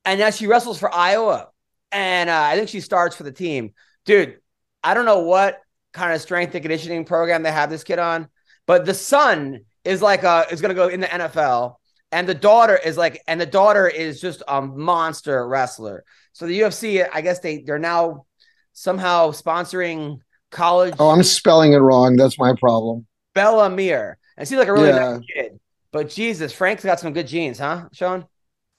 [0.05, 1.49] and now she wrestles for Iowa.
[1.91, 3.73] And uh, I think she starts for the team.
[4.05, 4.37] Dude,
[4.83, 5.59] I don't know what
[5.93, 8.27] kind of strength and conditioning program they have this kid on,
[8.67, 11.75] but the son is like uh is gonna go in the NFL,
[12.11, 16.03] and the daughter is like, and the daughter is just a monster wrestler.
[16.33, 18.25] So the UFC, I guess they they're now
[18.73, 20.19] somehow sponsoring
[20.51, 22.15] college Oh, I'm spelling it wrong.
[22.15, 23.05] That's my problem.
[23.33, 24.17] Bella Mir.
[24.37, 25.17] And she's like a really Yeah.
[25.17, 25.59] nice kid.
[25.91, 28.25] But Jesus, Frank's got some good genes, huh, Sean?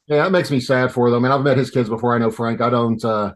[0.06, 1.24] Yeah, that makes me sad for them.
[1.24, 2.14] I mean, I've met his kids before.
[2.14, 2.60] I know Frank.
[2.60, 3.02] I don't.
[3.04, 3.34] uh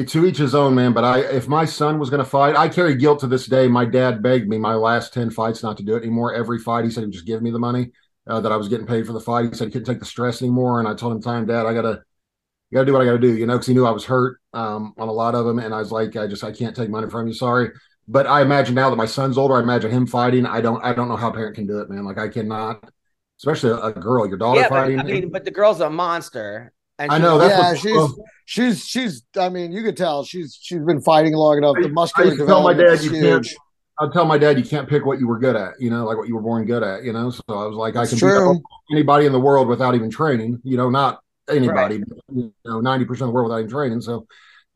[0.00, 0.92] it, to each his own, man.
[0.92, 3.68] But I, if my son was going to fight, I carry guilt to this day.
[3.68, 6.34] My dad begged me my last ten fights not to do it anymore.
[6.34, 7.92] Every fight, he said he just give me the money
[8.26, 9.50] uh, that I was getting paid for the fight.
[9.50, 11.74] He said he couldn't take the stress anymore, and I told him, "Time, Dad, I
[11.74, 12.02] gotta,
[12.72, 14.94] gotta do what I gotta do," you know, because he knew I was hurt um,
[14.98, 17.08] on a lot of them, and I was like, I just, I can't take money
[17.08, 17.34] from you.
[17.34, 17.70] Sorry.
[18.10, 20.46] But I imagine now that my son's older, I imagine him fighting.
[20.46, 22.04] I don't, I don't know how a parent can do it, man.
[22.06, 22.90] Like I cannot,
[23.38, 24.98] especially a, girl, your daughter yeah, but, fighting.
[24.98, 26.72] I mean, but the girl's a monster.
[26.98, 29.22] And I know that's yeah, what, she's she's she's.
[29.36, 31.76] I mean, you could tell she's she's been fighting long enough.
[31.80, 33.46] The I muscular to tell my dad you can't.
[34.00, 36.16] I'd tell my dad you can't pick what you were good at, you know, like
[36.16, 37.30] what you were born good at, you know.
[37.30, 40.60] So I was like, I It's can beat anybody in the world without even training,
[40.62, 44.00] you know, not anybody, but, you know, ninety percent of the world without even training.
[44.00, 44.26] So,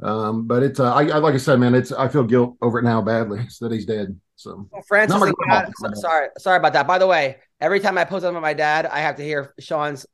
[0.02, 2.80] um, but it's, uh, I, I like I said, man, it's I feel guilt over
[2.80, 4.18] it now badly that he's dead.
[4.34, 6.88] So Well, Francis, dad- so- sorry, sorry about that.
[6.88, 9.54] By the way, every time I post something about my dad, I have to hear
[9.60, 10.04] Sean's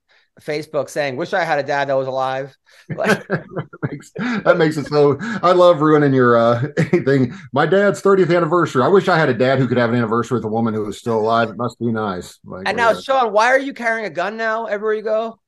[0.41, 2.57] Facebook saying, "Wish I had a dad that was alive."
[2.89, 3.45] Like, that
[3.91, 5.16] makes that makes it so.
[5.20, 7.34] I love ruining your uh, anything.
[7.53, 8.82] My dad's thirtieth anniversary.
[8.82, 10.84] I wish I had a dad who could have an anniversary with a woman who
[10.84, 11.51] was still alive.
[11.51, 12.39] It must be nice.
[12.45, 15.41] Like, and now, uh, Sean, why are you carrying a gun now everywhere you go?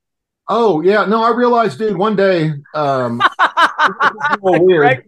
[0.48, 1.96] Oh yeah, no, I realized, dude.
[1.96, 3.22] One day, um,
[4.42, 5.04] weird.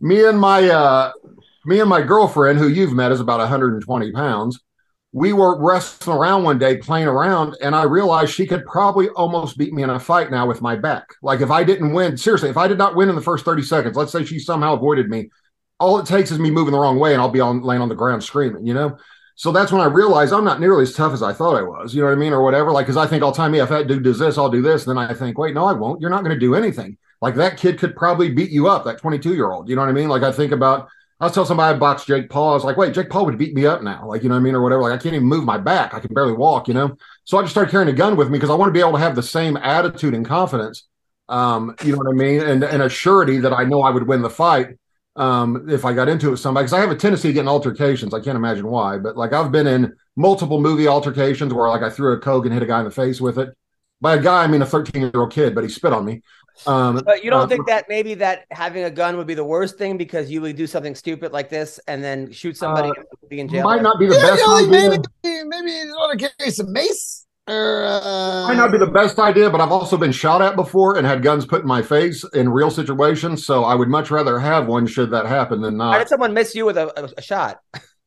[0.00, 1.12] me and my uh,
[1.64, 4.60] me and my girlfriend, who you've met, is about 120 pounds.
[5.12, 9.58] We were wrestling around one day, playing around, and I realized she could probably almost
[9.58, 11.08] beat me in a fight now with my back.
[11.20, 13.62] Like if I didn't win, seriously, if I did not win in the first 30
[13.62, 15.30] seconds, let's say she somehow avoided me,
[15.80, 17.88] all it takes is me moving the wrong way, and I'll be on laying on
[17.88, 18.66] the ground screaming.
[18.66, 18.98] You know.
[19.34, 21.94] So that's when I realized I'm not nearly as tough as I thought I was.
[21.94, 22.72] You know what I mean, or whatever.
[22.72, 24.84] Like, because I think all time, yeah, if that dude does this, I'll do this.
[24.84, 25.98] Then I think, wait, no, I won't.
[25.98, 26.98] You're not going to do anything.
[27.22, 28.84] Like that kid could probably beat you up.
[28.84, 29.70] That 22 year old.
[29.70, 30.08] You know what I mean?
[30.08, 30.88] Like I think about.
[31.20, 32.52] I was telling somebody I boxed Jake Paul.
[32.52, 34.06] I was like, wait, Jake Paul would beat me up now.
[34.06, 34.82] Like, you know what I mean, or whatever.
[34.82, 35.92] Like I can't even move my back.
[35.92, 36.66] I can barely walk.
[36.66, 36.96] You know.
[37.24, 38.92] So I just started carrying a gun with me because I want to be able
[38.92, 40.88] to have the same attitude and confidence.
[41.28, 44.06] Um, you know what I mean, and and a surety that I know I would
[44.08, 44.76] win the fight
[45.16, 47.40] um, if I got into it with somebody, because I have a tendency to get
[47.40, 48.14] in altercations.
[48.14, 51.90] I can't imagine why, but like I've been in multiple movie altercations where like I
[51.90, 53.50] threw a Coke and hit a guy in the face with it.
[54.00, 56.22] By a guy, I mean a 13 year old kid, but he spit on me.
[56.66, 59.44] Um, But you don't uh, think that maybe that having a gun would be the
[59.44, 62.94] worst thing because you would do something stupid like this and then shoot somebody Uh,
[62.96, 63.64] and be in jail?
[63.64, 65.02] might not be the Yeah, best you know, idea.
[65.32, 69.18] maybe maybe you want to carry some mace or uh, Might not be the best
[69.18, 72.24] idea, but I've also been shot at before and had guns put in my face
[72.34, 73.44] in real situations.
[73.46, 75.98] So I would much rather have one should that happen than How not.
[75.98, 77.60] did someone miss you with a, a, a shot?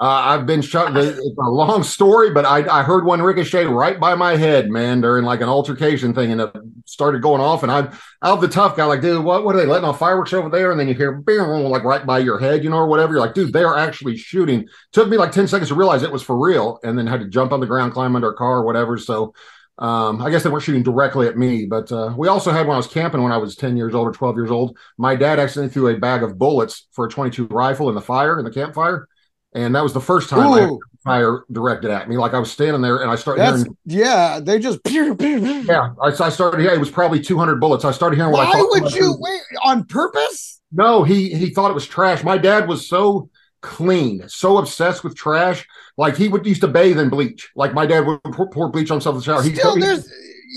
[0.00, 0.96] Uh, I've been shot.
[0.96, 5.00] It's a long story, but I, I heard one ricochet right by my head, man,
[5.00, 6.50] during like an altercation thing, and it
[6.84, 7.62] started going off.
[7.62, 10.32] And I'm out the tough guy, like, dude, what, what are they letting off fireworks
[10.32, 10.72] over there?
[10.72, 13.12] And then you hear boom, like right by your head, you know, or whatever.
[13.12, 14.66] You're like, dude, they are actually shooting.
[14.92, 17.28] Took me like 10 seconds to realize it was for real, and then had to
[17.28, 18.98] jump on the ground, climb under a car, or whatever.
[18.98, 19.32] So
[19.78, 22.74] um, I guess they weren't shooting directly at me, but uh, we also had when
[22.74, 25.38] I was camping when I was 10 years old or 12 years old, my dad
[25.38, 28.50] accidentally threw a bag of bullets for a 22 rifle in the fire, in the
[28.50, 29.08] campfire.
[29.54, 30.68] And that was the first time I
[31.04, 32.16] fire directed at me.
[32.16, 33.76] Like I was standing there and I started That's hearing.
[33.84, 34.40] yeah.
[34.42, 35.60] They just pew, pew, pew.
[35.62, 36.64] Yeah, I, I started.
[36.64, 37.84] Yeah, it was probably 200 bullets.
[37.84, 38.82] I started hearing what I Why thought.
[38.82, 40.60] would you wait on purpose?
[40.72, 42.24] No, he he thought it was trash.
[42.24, 43.28] My dad was so
[43.60, 45.64] clean, so obsessed with trash.
[45.96, 47.48] Like he would used to bathe in bleach.
[47.54, 49.42] Like my dad would pour, pour bleach on himself in the shower.
[49.44, 50.10] Still, he- there's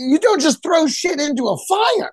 [0.09, 2.11] you don't just throw shit into a fire.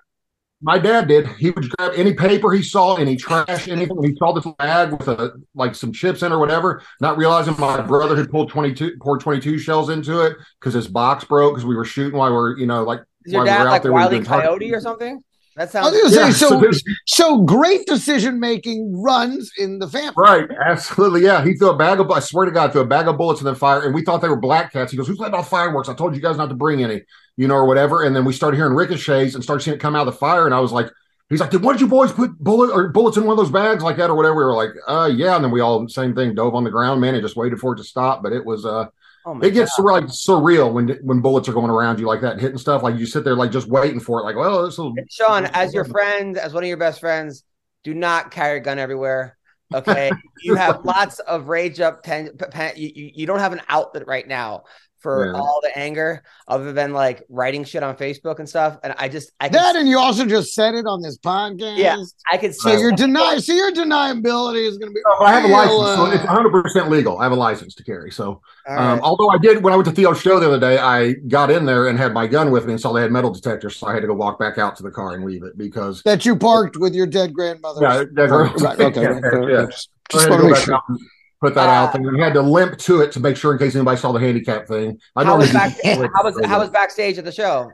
[0.61, 1.27] My dad did.
[1.27, 4.01] He would grab any paper he saw, any trash, anything.
[4.03, 7.81] He saw this bag with a like some chips in or whatever, not realizing my
[7.81, 11.53] brother had pulled twenty two poured twenty two shells into it because his box broke
[11.53, 13.63] because we were shooting while we are you know like Is your while we dad
[13.63, 15.23] were out like there, we were Wiley Coyote or something?
[15.55, 15.91] That I sounds.
[15.91, 16.61] was gonna Yeah, say so.
[16.71, 20.13] so So great decision making runs in the family.
[20.17, 21.23] Right, absolutely.
[21.23, 22.09] Yeah, he threw a bag of.
[22.09, 24.21] I swear to God, threw a bag of bullets in the fire, and we thought
[24.21, 24.91] they were black cats.
[24.91, 25.89] He goes, "Who's letting off fireworks?
[25.89, 27.03] I told you guys not to bring any,
[27.35, 29.93] you know, or whatever." And then we started hearing ricochets and started seeing it come
[29.95, 30.89] out of the fire, and I was like,
[31.29, 33.51] "He's like, did one of you boys put bullet or bullets in one of those
[33.51, 36.15] bags like that or whatever?" We were like, "Uh, yeah." And then we all same
[36.15, 38.23] thing, dove on the ground, man, and just waited for it to stop.
[38.23, 38.85] But it was uh,
[39.27, 39.85] Oh it gets God.
[39.85, 42.83] like surreal when when bullets are going around you like that and hitting stuff.
[42.83, 44.93] Like you sit there like just waiting for it, like, well, this will.
[45.09, 47.43] Sean, as your friend, as one of your best friends,
[47.83, 49.37] do not carry a gun everywhere.
[49.73, 50.11] Okay,
[50.43, 52.03] you have lots of rage up.
[52.03, 52.29] Ten,
[52.75, 54.65] you you don't have an outlet right now
[55.05, 55.39] for Yeah.
[55.39, 58.77] all the anger, other than like writing shit on Facebook and stuff.
[58.83, 61.77] And I just, I can, That and you also just said it on this podcast.
[61.77, 61.97] yeah,
[62.31, 62.51] I can.
[62.53, 65.01] So see your deny, so your deniability is going to be.
[65.05, 67.19] Oh, I have a real, license, so uh, it's 100 percent legal.
[67.19, 68.41] I have a license to carry, so.
[68.67, 69.01] All Um, right.
[69.03, 71.65] although I did when I went to Theo's show the other day, I got in
[71.65, 73.93] there and had my gun with me and saw they had metal detectors, so I
[73.93, 76.35] had to go walk back out to the car and leave it because that you
[76.35, 77.81] parked with your dead grandmother.
[77.83, 79.01] yeah, that- Right, okay.
[79.03, 79.65] yeah, okay, yeah.
[79.69, 80.97] Just, So I just had to want to go make back sure.
[81.41, 82.01] Put that out there.
[82.01, 84.67] And had to limp to it to make sure in case anybody saw the handicap
[84.67, 84.99] thing.
[85.15, 87.71] I how was normally back, how was how was backstage at the show?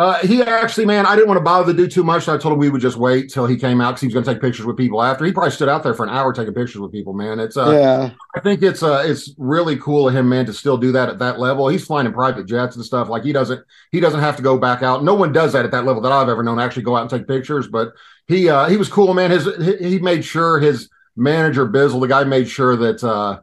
[0.00, 2.24] Uh, he actually, man, I didn't want to bother to do too much.
[2.24, 4.14] So I told him we would just wait till he came out because he was
[4.14, 5.26] going to take pictures with people after.
[5.26, 7.12] He probably stood out there for an hour taking pictures with people.
[7.12, 10.54] Man, it's uh, yeah, I think it's uh it's really cool of him, man, to
[10.54, 11.68] still do that at that level.
[11.68, 13.10] He's flying in private jets and stuff.
[13.10, 15.04] Like he doesn't he doesn't have to go back out.
[15.04, 16.58] No one does that at that level that I've ever known.
[16.58, 17.68] Actually, go out and take pictures.
[17.68, 17.92] But
[18.26, 19.30] he uh he was cool, man.
[19.30, 23.40] His he, he made sure his manager Bizzle, the guy, made sure that uh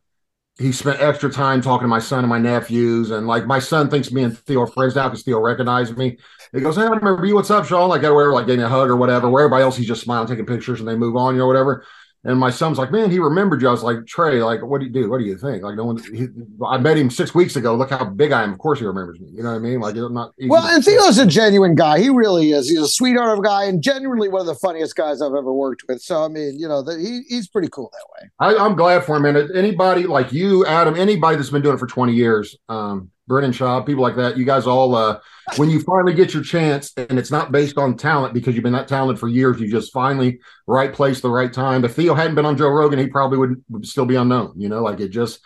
[0.60, 3.12] he spent extra time talking to my son and my nephews.
[3.12, 6.18] And like my son thinks me and Theo are friends now because Theo recognized me.
[6.52, 7.36] He goes, Hey, I remember you.
[7.36, 7.90] What's up, Sean?
[7.90, 9.30] Like, whatever, like, gave me a hug or whatever.
[9.30, 11.86] Where everybody else, he's just smiling, taking pictures, and they move on, you know, whatever.
[12.28, 13.70] And my son's like, Man, he remembered you.
[13.70, 15.10] I was like, Trey, like, what do you do?
[15.10, 15.64] What do you think?
[15.64, 16.28] Like, no one, he,
[16.66, 17.74] I met him six weeks ago.
[17.74, 18.52] Look how big I am.
[18.52, 19.30] Of course, he remembers me.
[19.32, 19.80] You know what I mean?
[19.80, 22.00] Like, it's not Well, and Theo's a genuine guy.
[22.00, 22.70] He really is.
[22.70, 25.54] He's a sweetheart of a guy and genuinely one of the funniest guys I've ever
[25.54, 26.02] worked with.
[26.02, 28.30] So, I mean, you know, the, he, he's pretty cool that way.
[28.40, 29.50] I, I'm glad for him, man.
[29.56, 33.82] Anybody like you, Adam, anybody that's been doing it for 20 years, um, Brennan Shaw,
[33.82, 35.20] people like that, you guys all, uh,
[35.58, 38.74] when you finally get your chance and it's not based on talent because you've been
[38.74, 41.84] that talented for years, you just finally right place, the right time.
[41.84, 44.70] If Theo hadn't been on Joe Rogan, he probably would, would still be unknown, you
[44.70, 45.40] know, like it just,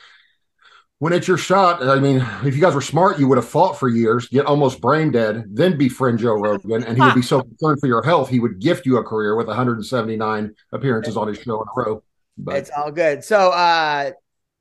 [0.99, 3.79] when it's your shot, I mean, if you guys were smart, you would have fought
[3.79, 7.41] for years, get almost brain dead, then befriend Joe Rogan, and he would be so
[7.41, 11.39] concerned for your health, he would gift you a career with 179 appearances on his
[11.39, 12.03] show in a row.
[12.38, 13.23] But It's all good.
[13.23, 14.11] So uh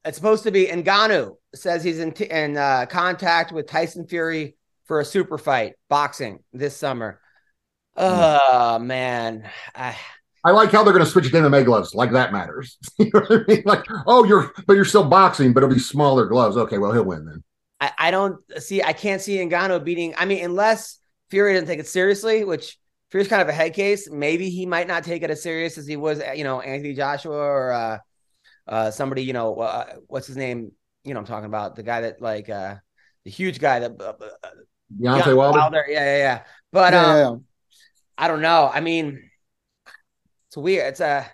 [0.04, 4.56] it's supposed to be Ngannou says he's in, t- in uh, contact with Tyson Fury
[4.84, 7.20] for a super fight, boxing this summer.
[7.96, 9.96] Oh man, I,
[10.44, 11.94] I like how they're going to switch to MMA gloves.
[11.94, 12.78] Like that matters.
[12.98, 13.62] you know what I mean?
[13.66, 16.56] Like, oh, you're, but you're still boxing, but it'll be smaller gloves.
[16.56, 17.42] Okay, well, he'll win then.
[17.80, 18.82] I, I don't see.
[18.82, 20.14] I can't see Ngannou beating.
[20.16, 20.98] I mean, unless
[21.30, 22.78] Fury doesn't take it seriously, which
[23.10, 24.08] Fury's kind of a head case.
[24.10, 27.36] Maybe he might not take it as serious as he was, you know, Anthony Joshua
[27.36, 27.98] or uh,
[28.66, 29.22] uh, somebody.
[29.22, 30.72] You know, uh, what's his name?
[31.04, 32.76] You know, I'm talking about the guy that like uh,
[33.24, 34.48] the huge guy that uh, uh,
[35.00, 35.84] Deontay Deontay Wilder.
[35.88, 36.42] Yeah, yeah, yeah.
[36.72, 37.36] But Yeah, um, yeah, yeah.
[38.18, 38.70] I don't know.
[38.72, 39.30] I mean,
[40.48, 40.88] it's weird.
[40.88, 41.26] It's a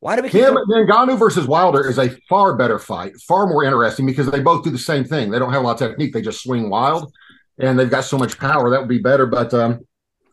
[0.00, 3.46] why do we keep Him, doing- Ngannou versus Wilder is a far better fight, far
[3.46, 5.30] more interesting because they both do the same thing.
[5.30, 6.12] They don't have a lot of technique.
[6.12, 7.10] They just swing wild,
[7.58, 8.70] and they've got so much power.
[8.70, 9.26] That would be better.
[9.26, 9.80] But um,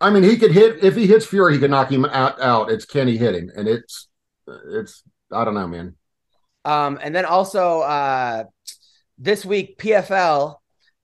[0.01, 2.41] I mean, he could hit if he hits Fury, he could knock him out.
[2.41, 2.69] Out.
[2.69, 3.49] It's can he hit him?
[3.55, 4.09] And it's
[4.67, 5.95] it's I don't know, man.
[6.66, 8.43] Um, and then also uh,
[9.18, 10.55] this week, PFL.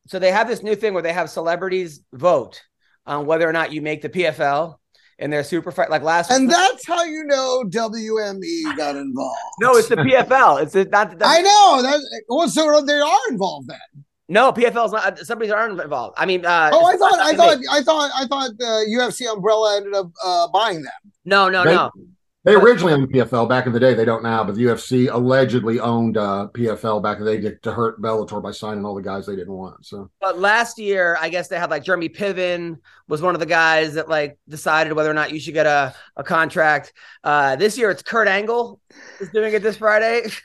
[0.07, 2.61] So they have this new thing where they have celebrities vote
[3.05, 4.75] on whether or not you make the PFL
[5.19, 5.89] in their super fight.
[5.89, 9.37] Like last, And that's how you know WME got involved.
[9.59, 10.61] no, it's the PFL.
[10.61, 11.17] It's the, not.
[11.17, 12.23] The, I know that.
[12.29, 14.03] Well, so they are involved then.
[14.29, 15.19] no PFL is not.
[15.19, 16.15] Somebody's aren't involved.
[16.17, 19.31] I mean, uh, Oh, I it's thought, I thought, I thought, I thought the UFC
[19.33, 20.93] umbrella ended up uh, buying them.
[21.25, 21.91] No, no, They- no.
[22.47, 23.93] They originally owned PFL back in the day.
[23.93, 27.57] They don't now, but the UFC allegedly owned uh, PFL back in the day to,
[27.57, 29.85] to hurt Bellator by signing all the guys they didn't want.
[29.85, 32.77] So But last year, I guess they had like Jeremy Piven
[33.09, 35.93] was one of the guys that like decided whether or not you should get a,
[36.15, 36.93] a contract.
[37.21, 38.79] Uh, this year, it's Kurt Angle
[39.19, 40.29] is doing it this Friday.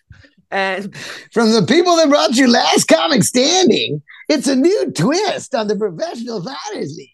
[0.50, 0.94] And
[1.32, 5.76] From the people that brought you last comic standing, it's a new twist on the
[5.76, 7.08] professional fighters league.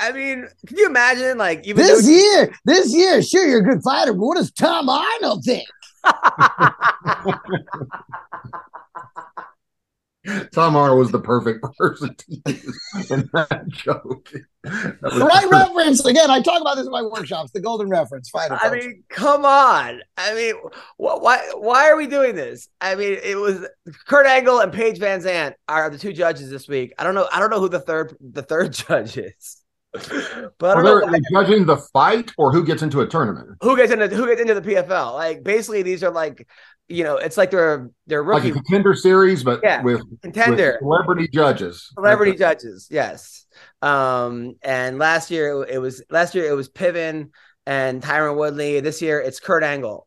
[0.00, 3.64] I mean, can you imagine like even This doing- year, this year, sure you're a
[3.64, 5.66] good fighter, but what does Tom Arnold think?
[10.52, 14.30] Tom Arnold was the perfect person to use in that joke.
[14.64, 15.52] That was The right perfect.
[15.76, 16.04] reference.
[16.04, 17.50] Again, I talk about this in my workshops.
[17.52, 18.30] The golden reference.
[18.30, 18.54] Fighter.
[18.54, 18.84] I folks.
[18.86, 20.00] mean, come on.
[20.16, 20.54] I mean,
[20.96, 22.68] wh- why why are we doing this?
[22.80, 23.66] I mean, it was
[24.06, 26.92] Kurt Angle and Paige VanZant are the two judges this week.
[26.98, 27.28] I don't know.
[27.32, 29.62] I don't know who the third the third judge is,
[30.58, 33.58] but Are they judging the fight or who gets into a tournament?
[33.60, 35.14] who gets into who gets into the PFL.
[35.14, 36.46] Like basically, these are like
[36.86, 40.72] you know, it's like they're they're Like rookie a contender series, but Yeah, with, contender.
[40.72, 41.90] with celebrity judges.
[41.94, 42.38] celebrity Okay.
[42.38, 43.43] judges yes
[43.82, 47.30] um and last year it was last year it was piven
[47.66, 50.06] and tyron woodley this year it's kurt angle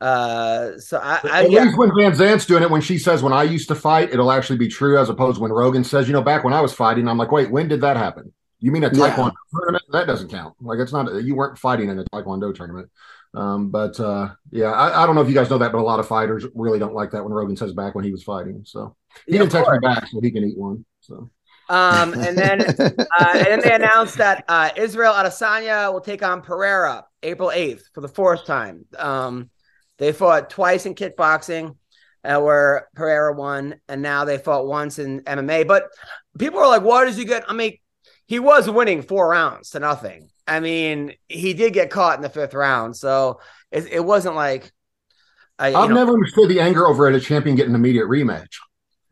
[0.00, 3.32] uh so i, I At yeah, least when VanZant's doing it, when she says, when
[3.32, 6.12] I used to fight, it'll actually be true, as opposed to when Rogan says, you
[6.12, 8.32] know, back when I was fighting, I'm like, wait, when did that happen?
[8.60, 9.30] You mean a Yeah.
[9.30, 9.84] Taekwondo tournament?
[9.90, 10.54] That doesn't count.
[10.60, 12.88] Like, it's not, you weren't fighting in a Taekwondo tournament.
[13.34, 15.82] Um, but uh, yeah, I, I don't know if you guys know that, but a
[15.82, 18.62] lot of fighters really don't like that when Rogan says back when he was fighting.
[18.64, 18.96] So
[19.28, 20.84] he Yeah, didn't text me back, so he can eat one.
[21.00, 21.30] So
[21.68, 26.40] um and then uh, and then they announced that uh israel adesanya will take on
[26.40, 28.84] pereira april 8th for the fourth time.
[28.96, 29.50] Um
[29.98, 31.76] they fought twice in kickboxing
[32.24, 35.84] uh, where pereira won and now they fought once in mma but
[36.38, 37.76] people are like why does he get i mean
[38.28, 40.28] he was winning four rounds to nothing.
[40.46, 43.40] I mean he did get caught in the fifth round so
[43.72, 44.70] it, it wasn't like
[45.58, 48.58] I, know, never understood the anger over at a champion getting an immediate rematch.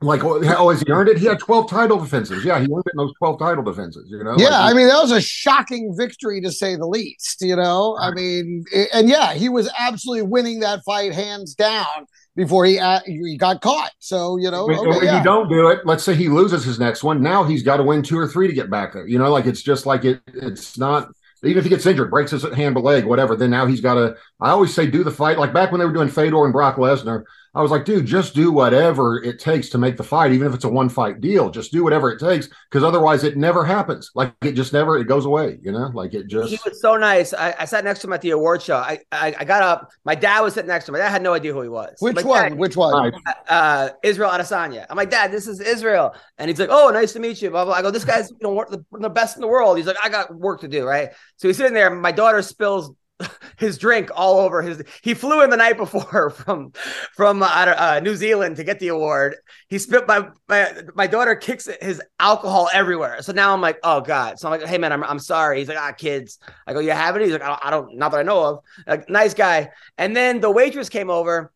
[0.03, 1.17] Like, oh, oh, has he earned it?
[1.17, 2.45] He had 12 title defenses.
[2.45, 4.35] Yeah, he earned it in those 12 title defenses, you know?
[4.37, 7.41] yeah, Like, I mean that was a shocking victory to say the least.
[7.41, 12.67] You know, I mean, and yeah, he was absolutely winning that fight hands down before
[12.67, 13.93] he uh, he got caught.
[13.99, 15.19] So you know, okay, when yeah.
[15.19, 17.23] you don't do it, let's say he loses his next one.
[17.23, 19.07] Now he's got to win two or three to get back there.
[19.07, 20.21] You know, like it's just like it.
[20.35, 21.09] It's not
[21.43, 23.37] even if he gets injured, breaks his hand, or leg, whatever.
[23.37, 24.17] Then now he's got to.
[24.41, 25.39] I always say do the fight.
[25.39, 27.25] Like back when they were doing Fedor and Brock Lesnar,
[27.57, 30.55] I was like, dude, just do whatever it takes to make the fight, even if
[30.55, 31.49] it's a one fight deal.
[31.51, 34.11] Just do whatever it takes, because otherwise it never happens.
[34.15, 34.99] Like it just never.
[34.99, 35.59] It goes away.
[35.63, 36.51] You know, like it just.
[36.53, 37.33] he was so nice.
[37.33, 38.77] I, I sat next to him at the award show.
[38.77, 39.89] I, I I got up.
[40.05, 40.99] My dad was sitting next to me.
[40.99, 41.97] My dad had no idea who he was.
[42.01, 42.51] Which Like, one?
[42.51, 43.11] "Dad, Which one?
[43.11, 43.35] Nice.
[43.49, 44.85] uh, Israel Adesanya.
[44.91, 47.51] I'm like, Dad, this is Israel, and he's like, Oh, nice to meet you.
[47.51, 47.75] Blah blah.
[47.75, 49.79] I go, this guy's you know the, the best in the world.
[49.79, 51.09] He's like, I got work to do, right?
[51.37, 51.89] So he's sitting there.
[51.91, 52.91] My daughter spills
[53.59, 54.83] his drink all over his.
[55.03, 56.73] He flew in the night before from
[57.15, 59.37] from uh, uh, New Zealand to get the award.
[59.69, 63.23] He spit my my my daughter kicks his alcohol everywhere.
[63.23, 64.39] So now I'm like, oh god.
[64.39, 65.59] So I'm like, hey man, I'm I'm sorry.
[65.59, 66.39] He's like, ah, kids.
[66.67, 67.23] I go, you have it.
[67.23, 68.59] He's like, I don't, I don't not that I know of.
[68.87, 69.71] Like, nice guy.
[69.99, 71.53] And then the waitress came over.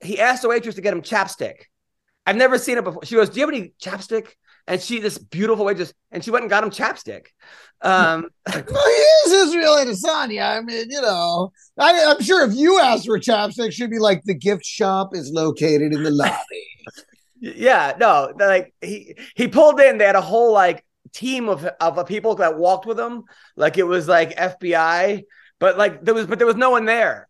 [0.00, 1.64] He asked the waitress to get him chapstick.
[2.26, 3.04] I've never seen it before.
[3.04, 4.28] She goes, "Do you have any chapstick?"
[4.66, 7.26] And she, this beautiful way just and she went and got him chapstick.
[7.82, 10.56] Um, Well, he is Israel Adesanya.
[10.56, 14.22] I mean, you know, I, I'm sure if you asked for chapstick, she'd be like,
[14.24, 16.66] the gift shop is located in the lobby.
[17.40, 19.98] yeah, no, like he he pulled in.
[19.98, 23.24] They had a whole like team of of people that walked with him,
[23.56, 25.24] like it was like FBI,
[25.60, 27.28] but like there was but there was no one there.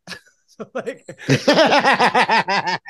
[0.58, 1.04] so like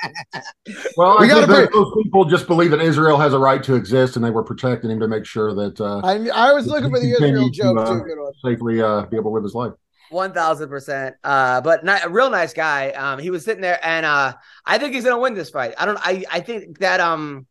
[0.97, 3.63] Well, We I gotta think bring- those people just believe that Israel has a right
[3.63, 6.67] to exist, and they were protecting him to make sure that uh, I, I was
[6.67, 8.31] looking for the Israel Continue to, joke uh, too.
[8.43, 9.73] Safely uh, be able to live his life.
[10.09, 11.15] One thousand percent.
[11.23, 12.91] Uh, but not, a real nice guy.
[12.91, 14.33] Um, he was sitting there, and uh,
[14.65, 15.73] I think he's gonna win this fight.
[15.77, 15.99] I don't.
[16.01, 17.47] I I think that um,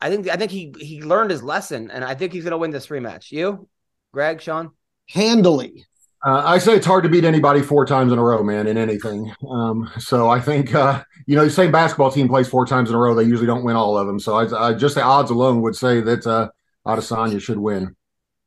[0.00, 2.70] I think I think he he learned his lesson, and I think he's gonna win
[2.70, 3.30] this rematch.
[3.30, 3.68] You,
[4.12, 4.70] Greg, Sean.
[5.08, 5.84] Handily.
[6.24, 8.78] Uh, I say it's hard to beat anybody four times in a row, man, in
[8.78, 9.30] anything.
[9.50, 12.96] Um, so I think uh, you know the same basketball team plays four times in
[12.96, 13.14] a row.
[13.14, 14.18] They usually don't win all of them.
[14.18, 16.48] So I, I just the odds alone would say that uh,
[16.86, 17.94] Adesanya should win.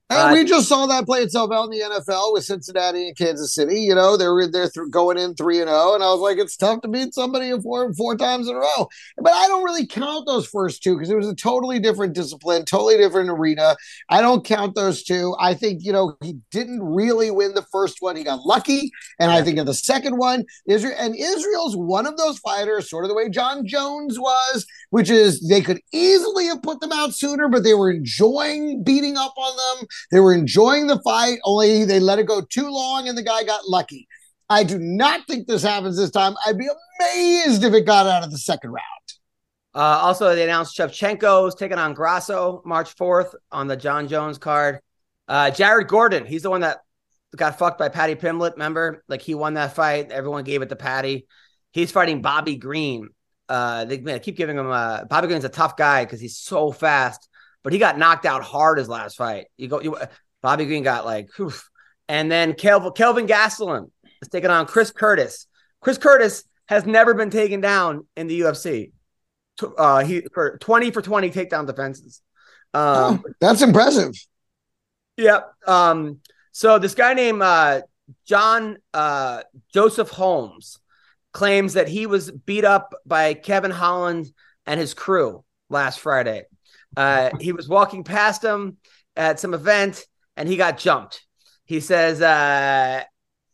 [0.09, 3.17] And Uh, we just saw that play itself out in the NFL with Cincinnati and
[3.17, 3.81] Kansas City.
[3.81, 6.37] You know, they were they're th- going in three and zero, and I was like,
[6.37, 8.87] it's tough to beat somebody in four four times in a row.
[9.17, 12.63] But I don't really count those first two because it was a totally different discipline,
[12.63, 13.75] totally different arena.
[14.09, 15.35] I don't count those two.
[15.39, 19.29] I think you know he didn't really win the first one; he got lucky, and
[19.29, 23.09] I think in the second one, Israel and Israel's one of those fighters, sort of
[23.09, 27.47] the way Jon Jones was, which is they could easily have put them out sooner,
[27.47, 29.87] but they were enjoying beating up on them.
[30.11, 33.43] They were enjoying the fight, only they let it go too long and the guy
[33.43, 34.07] got lucky.
[34.49, 36.35] I do not think this happens this time.
[36.45, 36.69] I'd be
[37.01, 38.83] amazed if it got out of the second round.
[39.75, 44.79] Uh, also, they announced Shevchenko's taking on Grasso March 4th on the Jon Jones card.
[45.27, 46.79] Uh, Jared Gordon, he's the one that
[47.35, 48.53] got fucked by Paddy Pimblett.
[48.53, 50.11] Remember, like he won that fight.
[50.11, 51.27] Everyone gave it to Paddy.
[51.73, 53.09] He's fighting Bobby Green.
[53.49, 54.69] Uh, they man, keep giving him.
[54.69, 57.27] Uh, Bobby Green's a tough guy because he's so fast,
[57.63, 59.47] but he got knocked out hard his last fight.
[59.57, 59.97] You go, you,
[60.41, 61.69] Bobby Green got like, oof.
[62.07, 63.89] and then Kelvin, Kelvin Gastelum
[64.21, 65.47] is taking on Chris Curtis.
[65.81, 68.91] Chris Curtis has never been taken down in the UFC.
[69.77, 72.21] Uh, he for twenty for twenty takedown defenses.
[72.73, 74.13] Um, Oh, that's impressive.
[75.17, 75.51] Yep.
[75.65, 76.19] Um,
[76.51, 77.81] so this guy named uh,
[78.25, 79.43] John uh,
[79.73, 80.79] Joseph Holmes
[81.37, 84.25] claims that he was beat up by Kevin Holland
[84.65, 86.45] and his crew last Friday.
[86.95, 88.77] Uh, he was walking past him
[89.15, 90.03] at some event
[90.35, 91.23] and he got jumped.
[91.65, 93.03] He says, uh,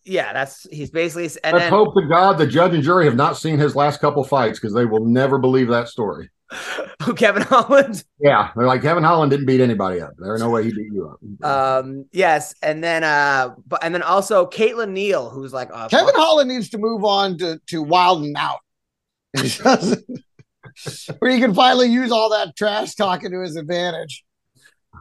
[0.06, 3.18] "Yeah, that's he's basically." And Let's then, hope to God the judge and jury have
[3.18, 6.30] not seen his last couple fights because they will never believe that story.
[7.16, 8.04] Kevin Holland.
[8.20, 10.12] Yeah, they're like Kevin Holland didn't beat anybody up.
[10.18, 11.46] There's no way he beat you up.
[11.46, 16.16] Um, yes, and then uh, but and then also Caitlin Neal, who's like uh, Kevin
[16.16, 18.60] Holland needs to move on to to Wild and Out.
[21.20, 24.24] Where he can finally use all that trash talking to his advantage.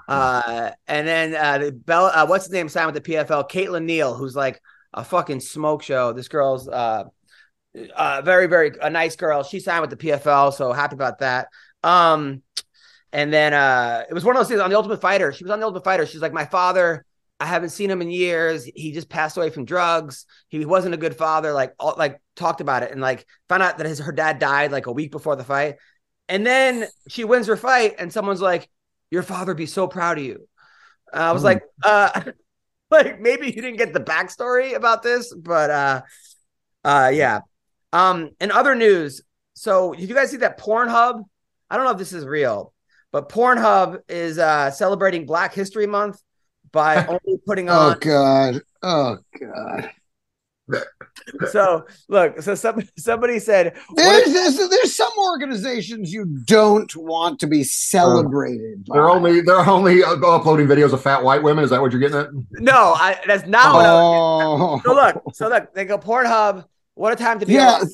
[0.08, 3.48] Uh, and then uh, the Bell, uh, what's his name signed with the PFL?
[3.48, 4.60] Caitlin Neal, who's like
[4.92, 6.12] a fucking smoke show.
[6.12, 7.04] This girl's uh,
[7.94, 9.42] uh, very, very a nice girl.
[9.42, 11.48] She signed with the PFL, so happy about that.
[11.82, 12.42] Um,
[13.12, 15.32] and then uh, it was one of those things on the Ultimate Fighter.
[15.32, 16.06] She was on the Ultimate Fighter.
[16.06, 17.04] She's like, my father.
[17.40, 18.64] I haven't seen him in years.
[18.64, 20.26] He just passed away from drugs.
[20.48, 21.52] He wasn't a good father.
[21.52, 24.70] Like, all, like talked about it and like found out that his her dad died
[24.70, 25.76] like a week before the fight.
[26.28, 28.70] And then she wins her fight, and someone's like,
[29.10, 30.48] "Your father be so proud of you."
[31.12, 31.46] Uh, I was Hmm.
[31.46, 32.22] like, uh,
[32.90, 36.02] like maybe you didn't get the backstory about this, but uh,
[36.84, 37.40] uh, yeah.
[37.92, 39.22] Um, in other news,
[39.54, 41.22] so did you guys see that Pornhub?
[41.70, 42.72] I don't know if this is real,
[43.12, 46.20] but Pornhub is uh celebrating Black History Month
[46.72, 47.92] by only putting on.
[47.94, 47.98] Oh.
[47.98, 48.60] God.
[48.82, 49.90] Oh God.
[51.50, 57.40] So look, so some somebody said, There's, if- there's there's some organizations you don't want
[57.40, 58.84] to be celebrated.
[58.86, 58.94] by.
[58.96, 61.64] They're only they're only uh, uploading videos of fat white women.
[61.64, 62.28] Is that what you're getting at?
[62.52, 63.84] no, I, that's not what.
[63.86, 66.64] I was Oh, So look, so look, they go Pornhub.
[66.94, 67.78] What a time to be Yeah.
[67.78, 67.88] alive.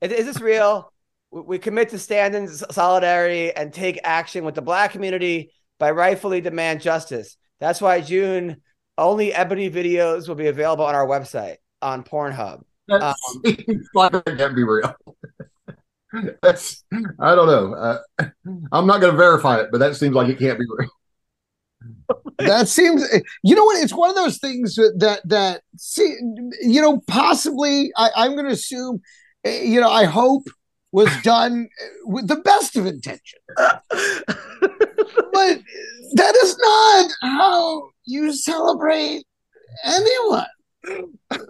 [0.00, 0.92] Is, is this real?
[1.30, 5.90] We, we commit to stand in solidarity and take action with the black community by
[5.90, 7.36] rightfully demand justice.
[7.60, 8.62] That's why June
[8.98, 12.62] only ebony videos will be available on our website on Pornhub.
[12.88, 13.14] That
[13.44, 14.94] seems like it can't be real.
[16.42, 16.84] That's
[17.20, 17.74] I don't know.
[17.74, 17.98] Uh,
[18.72, 20.90] I'm not going to verify it, but that seems like it can't be real.
[22.38, 23.04] That seems
[23.42, 23.82] you know what?
[23.82, 26.16] It's one of those things that that, see
[26.62, 29.00] you know possibly I, i'm going to assume
[29.44, 30.44] you know i hope
[30.92, 31.68] was done
[32.04, 33.38] with the best of intention
[35.32, 35.60] but
[36.14, 39.24] that is not how you celebrate
[39.84, 40.46] anyone.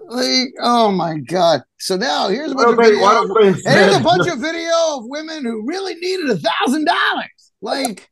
[0.08, 1.62] Like oh my god.
[1.78, 4.00] So now here's a bunch of don't they- why video, don't they and here's a
[4.00, 7.52] bunch of video of women who really needed a thousand dollars.
[7.62, 8.08] Like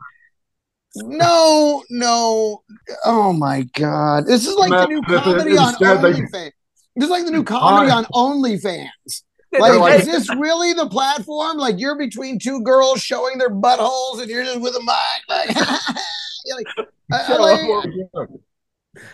[1.06, 2.62] no, no.
[3.04, 4.26] Oh my god.
[4.26, 6.52] This is like the new comedy on instead they- OnlyFans.
[6.96, 9.22] This is like the new comedy on OnlyFans.
[9.52, 11.56] They're Like, like- is this really the platform?
[11.58, 15.28] Like you're between two girls showing their buttholes and you're just with a mic.
[15.28, 18.28] Like, like, I- I like-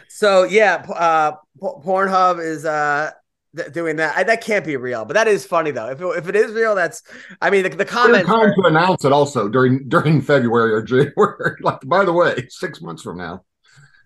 [0.09, 3.11] So yeah, uh, Pornhub is uh
[3.57, 4.17] th- doing that.
[4.17, 5.89] I, that can't be real, but that is funny though.
[5.91, 7.03] If it, if it is real, that's.
[7.41, 8.29] I mean, the, the There's comments.
[8.29, 11.57] time are- to announce it also during during February or January.
[11.63, 13.45] Like by the way, six months from now.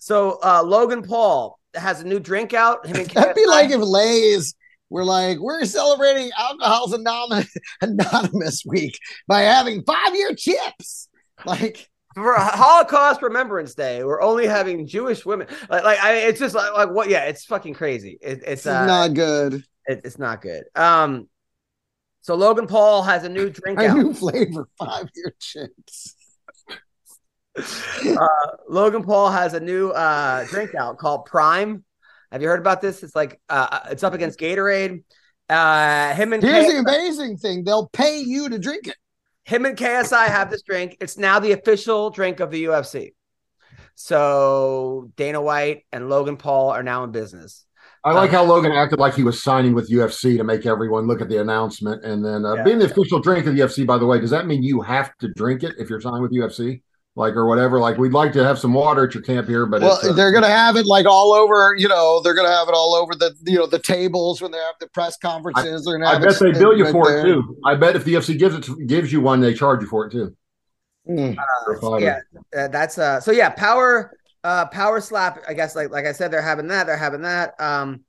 [0.00, 2.86] So uh, Logan Paul has a new drink out.
[2.86, 3.48] Him and That'd be KSI.
[3.48, 4.54] like if Lay's
[4.90, 11.08] were like, we're celebrating Alcohol's Anonymous, Anonymous Week by having five year chips.
[11.44, 11.88] Like,
[12.22, 15.46] for Holocaust Remembrance Day, we're only having Jewish women.
[15.68, 17.08] Like, like I, it's just like, like what?
[17.08, 18.18] Yeah, it's fucking crazy.
[18.20, 19.64] It, it's uh, not good.
[19.86, 20.64] it, it's not good.
[20.74, 21.28] Um,
[22.20, 23.96] so Logan Paul has a new drink A out.
[23.96, 26.14] new flavor, five year chips.
[28.06, 28.26] uh,
[28.68, 31.84] Logan Paul has a new uh, drink out called Prime.
[32.30, 33.02] Have you heard about this?
[33.02, 35.02] It's like uh, it's up against Gatorade.
[35.48, 38.96] Uh, him and Here's K- the amazing thing they'll pay you to drink it.
[39.48, 40.98] Him and KSI have this drink.
[41.00, 43.14] It's now the official drink of the UFC.
[43.94, 47.64] So Dana White and Logan Paul are now in business.
[48.04, 51.22] I like how Logan acted like he was signing with UFC to make everyone look
[51.22, 52.62] at the announcement, and then uh, Yeah.
[52.62, 53.86] being the official drink of the UFC.
[53.86, 56.32] By the way, does that mean you have to drink it if you're signing with
[56.32, 56.82] UFC,
[57.18, 57.80] like or whatever?
[57.80, 60.12] Like we'd like to have some water at your camp here, but Well, it's, uh,
[60.12, 63.14] they're gonna have it like all over, you know, they're gonna have it all over
[63.14, 65.84] the you know the tables when they have the press conferences.
[65.84, 67.20] they're gonna I bet it they bill you right for there.
[67.20, 67.58] it too.
[67.64, 70.06] I bet if the UFC gives it to, gives you one, they charge you for
[70.06, 70.34] it too.
[71.08, 71.36] Mm.
[71.64, 72.24] For a fighter.
[72.54, 73.20] Yeah, uh, that's uh.
[73.20, 75.42] So yeah, power, uh, power slap.
[75.48, 76.86] I guess like like I said, they're having that.
[76.86, 77.54] They're having that.
[77.58, 78.04] Um,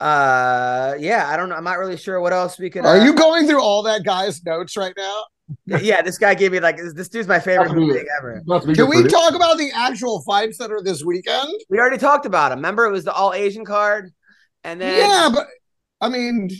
[0.00, 1.56] Uh, yeah, I don't know.
[1.56, 2.86] I'm not really sure what else we could.
[2.86, 5.24] Are uh, you going through all that guy's notes right now?
[5.66, 8.06] Yeah, this guy gave me like this, this dude's my favorite Must be- human being
[8.18, 8.74] ever.
[8.74, 11.52] Can we for talk about the actual fights that are this weekend?
[11.68, 12.58] We already talked about him.
[12.58, 14.12] Remember, it was the all Asian card,
[14.64, 15.46] and then yeah, but
[16.00, 16.50] I mean,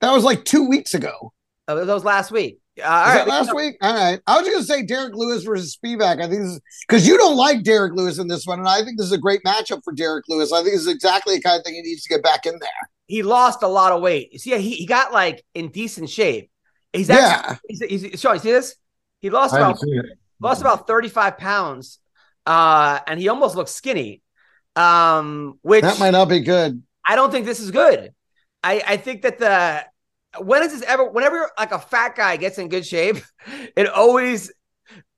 [0.00, 1.32] that was like two weeks ago.
[1.66, 2.58] Oh, that was last week.
[2.80, 3.76] Uh, all Was right, that last week?
[3.82, 4.20] All right.
[4.26, 6.22] I was just gonna say Derrick Lewis versus Spivac.
[6.22, 8.98] I think this because you don't like Derrick Lewis in this one, and I think
[8.98, 10.52] this is a great matchup for Derrick Lewis.
[10.52, 12.58] I think this is exactly the kind of thing he needs to get back in
[12.60, 12.90] there.
[13.06, 14.32] He lost a lot of weight.
[14.32, 16.50] You see, he, he got like in decent shape.
[16.92, 17.56] He's Yeah.
[17.70, 18.74] actually, he's, he's, Sean, you see this?
[19.20, 20.18] He lost I about haven't seen it.
[20.40, 21.98] lost about 35 pounds
[22.46, 24.22] uh and he almost looks skinny
[24.76, 26.82] um which That might not be good.
[27.04, 28.14] i don't think this is good
[28.62, 29.84] i i think that the
[30.42, 33.16] when is this ever whenever like a fat guy gets in good shape
[33.76, 34.52] it always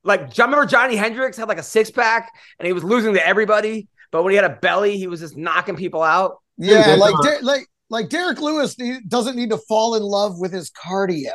[0.02, 3.88] like I remember Johny Hendricks had like a six-pack and he was losing to everybody
[4.10, 7.66] but when he had a belly he was just knocking people out Yeah, like like
[7.90, 11.32] like Derrick Lewis need, doesn't need to fall in love with his cardio.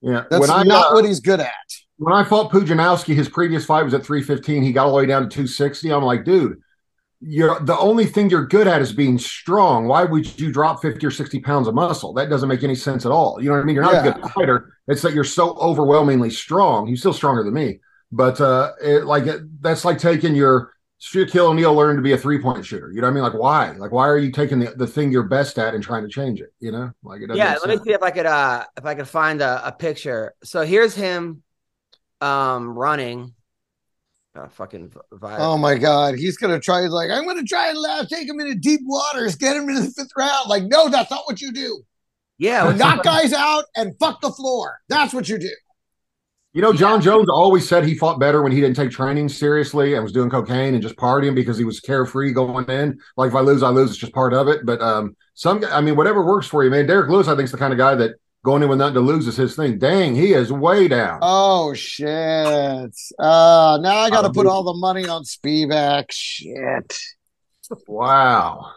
[0.00, 1.52] Yeah, That's I not uh, what he's good at.
[1.96, 4.62] when I fought Pudzianowski, his previous fight was at 315.
[4.62, 5.92] He got all the way down to 260.
[5.92, 6.60] I'm like, dude,
[7.20, 9.86] you're the only thing you're good at is being strong.
[9.86, 12.12] Why would you drop 50 or 60 pounds of muscle?
[12.14, 13.40] That doesn't make any sense at all.
[13.40, 13.76] You know what I mean?
[13.76, 14.74] You're not a good fighter.
[14.88, 16.88] It's that you're so overwhelmingly strong.
[16.88, 17.78] He's still stronger than me.
[18.10, 22.16] But uh it, like it, that's like taking your Shaquille O'Neal learned to be a
[22.16, 22.92] three point shooter.
[22.92, 23.22] You know what I mean?
[23.24, 23.72] Like why?
[23.72, 26.40] Like why are you taking the, the thing you're best at and trying to change
[26.40, 26.52] it?
[26.60, 27.38] You know, like it doesn't.
[27.38, 29.72] yeah make let me see if i could uh if i could find a, a
[29.72, 31.42] picture so here's him
[32.20, 33.34] um running
[34.34, 36.80] uh, fucking vi- Oh my god, he's gonna try.
[36.82, 39.82] He's Like I'm gonna try and laugh, take him into deep waters, get him into
[39.82, 40.48] the fifth round.
[40.48, 41.82] Like no, that's not what you do.
[42.38, 44.78] yeah knock guys out and fuck the floor.
[44.88, 45.50] That's what you do.
[46.54, 49.94] You know, Jon Jones always said he fought better when he didn't take training seriously
[49.94, 52.98] and was doing cocaine and just partying because he was carefree going in.
[53.16, 53.90] Like if I lose, I lose.
[53.90, 54.66] It's just part of it.
[54.66, 56.86] But um, some, I mean, whatever works for you, man.
[56.86, 59.00] Derrick Lewis, I think, is the kind of guy that going in with nothing to
[59.00, 59.78] lose is his thing.
[59.78, 61.20] Dang, he is way down.
[61.22, 62.06] Oh shit!
[63.18, 66.06] Uh, now I got to Oh, put all the money on Spivac.
[66.10, 66.98] Shit.
[67.86, 68.72] Wow,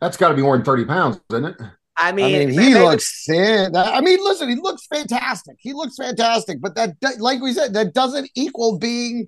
[0.00, 1.56] that's got to be more than thirty pounds, isn't it?
[2.02, 3.76] I I mean, mean, he looks thin.
[3.76, 5.56] I mean, listen, he looks fantastic.
[5.60, 9.26] He looks fantastic, but that, that- like we said, that doesn't equal being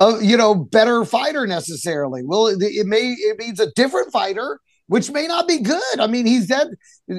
[0.00, 2.22] a you know better fighter necessarily.
[2.24, 6.00] Well, it, it may it means a different fighter, which may not be good.
[6.00, 6.66] I mean, he's that.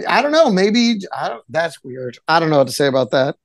[0.08, 0.52] I don't know.
[0.52, 1.44] Maybe I don't.
[1.50, 2.18] That's weird.
[2.28, 3.36] I don't know what to say about that.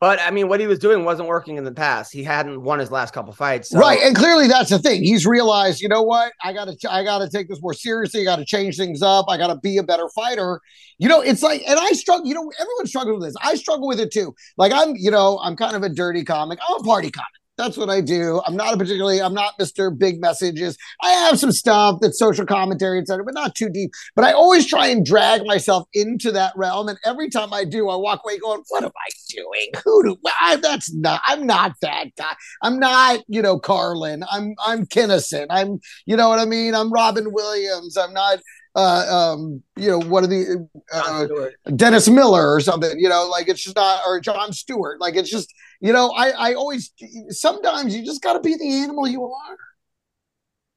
[0.00, 2.10] But I mean, what he was doing wasn't working in the past.
[2.10, 3.68] He hadn't won his last couple fights.
[3.68, 5.04] so- Right, and clearly that's the thing.
[5.04, 6.32] He's realized, you know what?
[6.42, 8.22] I got to, I got to take this more seriously.
[8.22, 9.26] I got to change things up.
[9.28, 10.60] I got to be a better fighter.
[10.98, 12.26] You know, it's like, and I struggle.
[12.26, 13.36] You know, everyone struggles with this.
[13.42, 14.34] I struggle with it too.
[14.56, 16.58] Like I'm, you know, I'm kind of a dirty comic.
[16.66, 17.28] I'm a party comic.
[17.60, 18.40] That's what I do.
[18.46, 19.96] I'm not a particularly, I'm not Mr.
[19.96, 20.78] Big Messages.
[21.02, 23.90] I have some stuff that's social commentary, etc., but not too deep.
[24.16, 26.88] But I always try and drag myself into that realm.
[26.88, 29.72] And every time I do, I walk away going, "What am I doing?
[29.84, 30.56] Who do I?
[30.56, 31.20] That's not.
[31.26, 32.34] I'm not that guy.
[32.62, 34.24] I'm not, you know, Carlin.
[34.30, 35.46] I'm I'm Kinison.
[35.50, 36.74] I'm, you know what I mean?
[36.74, 37.98] I'm Robin Williams.
[37.98, 38.38] I'm not
[38.76, 41.26] uh um you know what are the uh,
[41.74, 45.00] Dennis Miller or something, you know, like it's just not or Jon Stewart.
[45.00, 46.92] Like it's just, you know, I I always
[47.30, 49.56] sometimes you just gotta be the animal you are.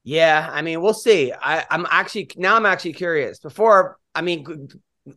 [0.02, 1.32] Yeah, I mean, we'll see.
[1.32, 3.38] I, I'm actually now I'm actually curious.
[3.38, 4.68] Before, I mean,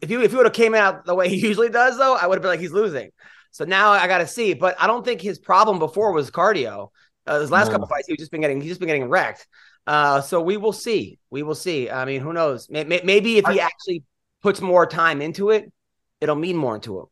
[0.01, 2.25] if you if you would have came out the way he usually does, though, I
[2.27, 3.11] would have been like he's losing.
[3.51, 4.53] So now I got to see.
[4.53, 6.89] But I don't think his problem before was cardio.
[7.25, 7.73] Uh, his last No.
[7.73, 9.45] couple fights, he just been getting he's just been getting wrecked.
[9.85, 11.17] Uh, so we will see.
[11.29, 11.89] We will see.
[11.89, 12.69] I mean, who knows?
[12.69, 14.03] May- may- Maybe if he actually
[14.41, 15.71] puts more time into it,
[16.21, 17.05] it'll mean more to him.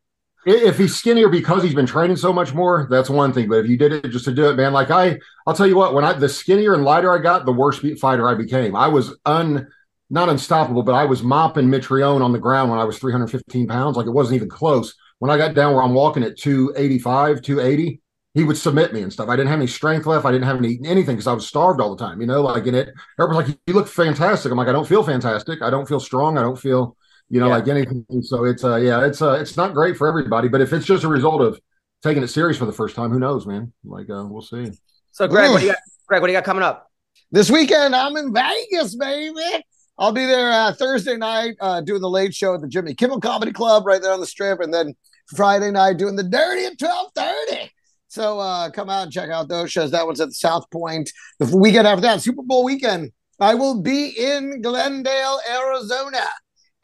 [0.46, 3.50] If he's skinnier because he's been training so much more, that's one thing.
[3.50, 5.18] But if you did it just to do it, man, like I,
[5.48, 8.28] I'll tell you what, when I the skinnier and lighter I got, the worse fighter
[8.28, 8.76] I became.
[8.76, 9.68] I was un,
[10.10, 13.98] not unstoppable, but I was mopping Mitrione on the ground when I was 315 pounds.
[13.98, 14.93] Like it wasn't even close.
[15.20, 18.02] When I got down where I'm walking at 285, 280,
[18.36, 19.30] he would submit me and stuff.
[19.30, 20.26] I didn't have any strength left.
[20.26, 22.20] I didn't have any anything because I was starved all the time.
[22.22, 22.89] You know, like in it,
[23.20, 25.62] everyone's like, "You look fantastic." I'm like, I don't feel fantastic.
[25.62, 26.38] I don't feel strong.
[26.38, 26.97] I don't feel
[27.30, 27.56] you know, Yeah.
[27.56, 28.06] like anything.
[28.22, 31.04] So it's uh yeah, it's uh it's not great for everybody, but if it's just
[31.04, 31.60] a result of
[32.04, 33.74] taking it serious for the first time, who knows, man?
[33.84, 34.72] Like uh we'll see.
[35.12, 35.82] So Greg, what do you got?
[36.08, 36.92] Greg, what do you got coming up?
[37.32, 39.64] This weekend I'm in Vegas, baby.
[39.97, 43.22] I'll be there uh, Thursday night uh, doing the late show at the Jimmy Kimmel
[43.22, 44.93] Comedy Club right there on the strip, and then
[45.36, 47.72] Friday night doing the Dirty at twelve thirty.
[48.10, 49.92] So uh, come out and check out those shows.
[49.92, 51.10] That one's at the South Point.
[51.39, 56.26] The weekend after that, Super Bowl weekend, I will be in Glendale, Arizona.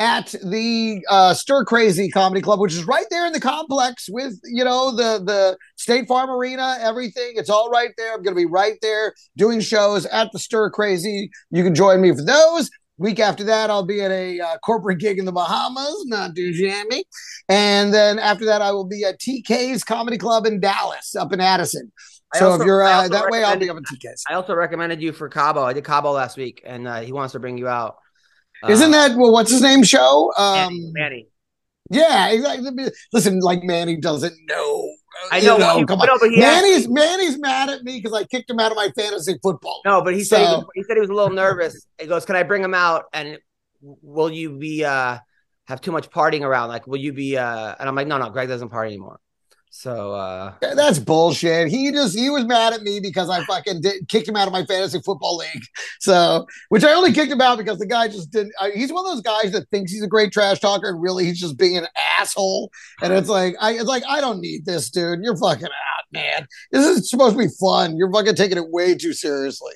[0.02, 4.34] At the uh, Stir Crazy Comedy Club, which is right there in the complex with
[4.46, 7.34] you know the the State Farm Arena, everything.
[7.36, 8.16] It's all right there.
[8.16, 11.30] I'm going to be right there doing shows at the Stir Crazy.
[11.52, 12.72] You can join me for those.
[12.98, 16.52] Week after that, I'll be at a uh, corporate gig in the Bahamas, not too
[16.52, 17.04] jammy.
[17.48, 21.40] And then after that, I will be at TK's Comedy Club in Dallas, up in
[21.40, 21.92] Addison.
[22.34, 24.24] So also- if you're uh, that way, I'll be up at TK's.
[24.28, 25.62] I also recommended you for Cabo.
[25.64, 27.98] I did Cabo last week, and uh, he wants to bring you out.
[28.64, 29.32] Uh, Isn't that well?
[29.32, 29.84] What's his name?
[29.84, 30.32] Show?
[30.38, 30.92] Um, Manny?
[30.94, 31.28] Manny.
[31.90, 32.90] yeah, exactly.
[33.14, 34.90] Listen, like Manny doesn't know.
[35.32, 36.08] I you know, but he- come on.
[36.08, 39.38] no, but Manny's Manny's mad at me because I kicked him out of my fantasy
[39.44, 39.82] football.
[39.86, 41.86] No, but he said he, was, he said he was a little nervous.
[42.00, 43.06] He goes, "Can I bring him out?
[43.14, 43.38] And
[43.82, 45.18] will you be uh
[45.68, 46.70] have too much partying around?
[46.70, 49.20] Like, will you be?" uh And I'm like, "No, no, Greg doesn't party anymore."
[49.74, 51.70] So uh That's bullshit.
[51.70, 54.52] He just he was mad at me because I fucking did, kicked him out of
[54.52, 55.64] my fantasy football league.
[56.02, 58.52] So, which I only kicked him out because the guy just didn't.
[58.60, 61.24] I, he's one of those guys that thinks he's a great trash talker and really
[61.26, 61.88] he's just being an
[62.20, 62.70] asshole.
[63.02, 65.20] And it's like I it's like I don't need this, dude.
[65.24, 66.48] You're fucking out, man.
[66.72, 67.96] This is supposed to be fun.
[67.96, 69.74] You're fucking taking it way too seriously.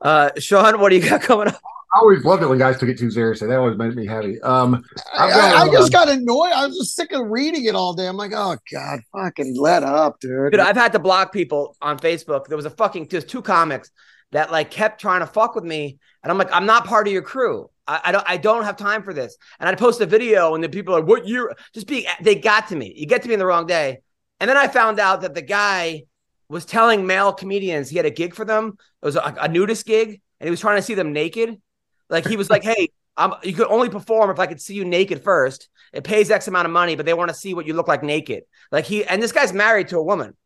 [0.00, 1.60] uh Sean, what do you got coming up?
[1.94, 3.46] I always loved it when guys took it too seriously.
[3.46, 4.40] That always made me happy.
[4.42, 4.84] Um,
[5.14, 6.50] I, I've I, I just uh, got annoyed.
[6.52, 8.08] I was just sick of reading it all day.
[8.08, 10.50] I'm like, oh god, fucking let up, dude.
[10.50, 12.46] Dude, I've had to block people on Facebook.
[12.46, 13.90] There was a fucking there's two comics
[14.32, 17.12] that like kept trying to fuck with me, and I'm like, I'm not part of
[17.12, 17.70] your crew.
[17.86, 19.36] I, I don't I don't have time for this.
[19.60, 21.54] And I post a video, and the people are like, what year?
[21.74, 22.92] Just being they got to me.
[22.96, 24.00] You get to me in the wrong day.
[24.40, 26.02] And then I found out that the guy
[26.48, 28.76] was telling male comedians he had a gig for them.
[29.00, 31.60] It was a, a nudist gig, and he was trying to see them naked.
[32.08, 32.88] Like he was like, hey.
[33.16, 35.68] I'm, you could only perform if I could see you naked first.
[35.92, 38.02] It pays X amount of money, but they want to see what you look like
[38.02, 38.42] naked.
[38.72, 40.36] Like he and this guy's married to a woman.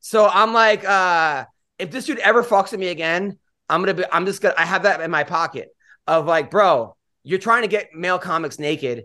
[0.00, 1.44] So I'm like, uh,
[1.78, 3.38] if this dude ever fucks with me again,
[3.68, 5.68] I'm gonna be, I'm just gonna, I have that in my pocket
[6.08, 9.04] of like, bro, you're trying to get male comics naked,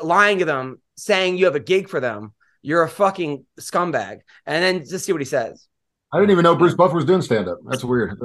[0.00, 2.32] lying to them, saying you have a gig for them.
[2.62, 4.20] You're a fucking scumbag.
[4.46, 5.66] And then just see what he says.
[6.12, 7.58] I didn't even know Bruce Buffer was doing stand up.
[7.68, 8.20] That's weird.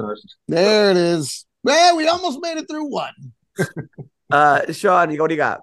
[0.47, 1.45] There it is.
[1.63, 3.13] Well, we almost made it through one.
[4.31, 5.59] Uh, Sean, what do you got?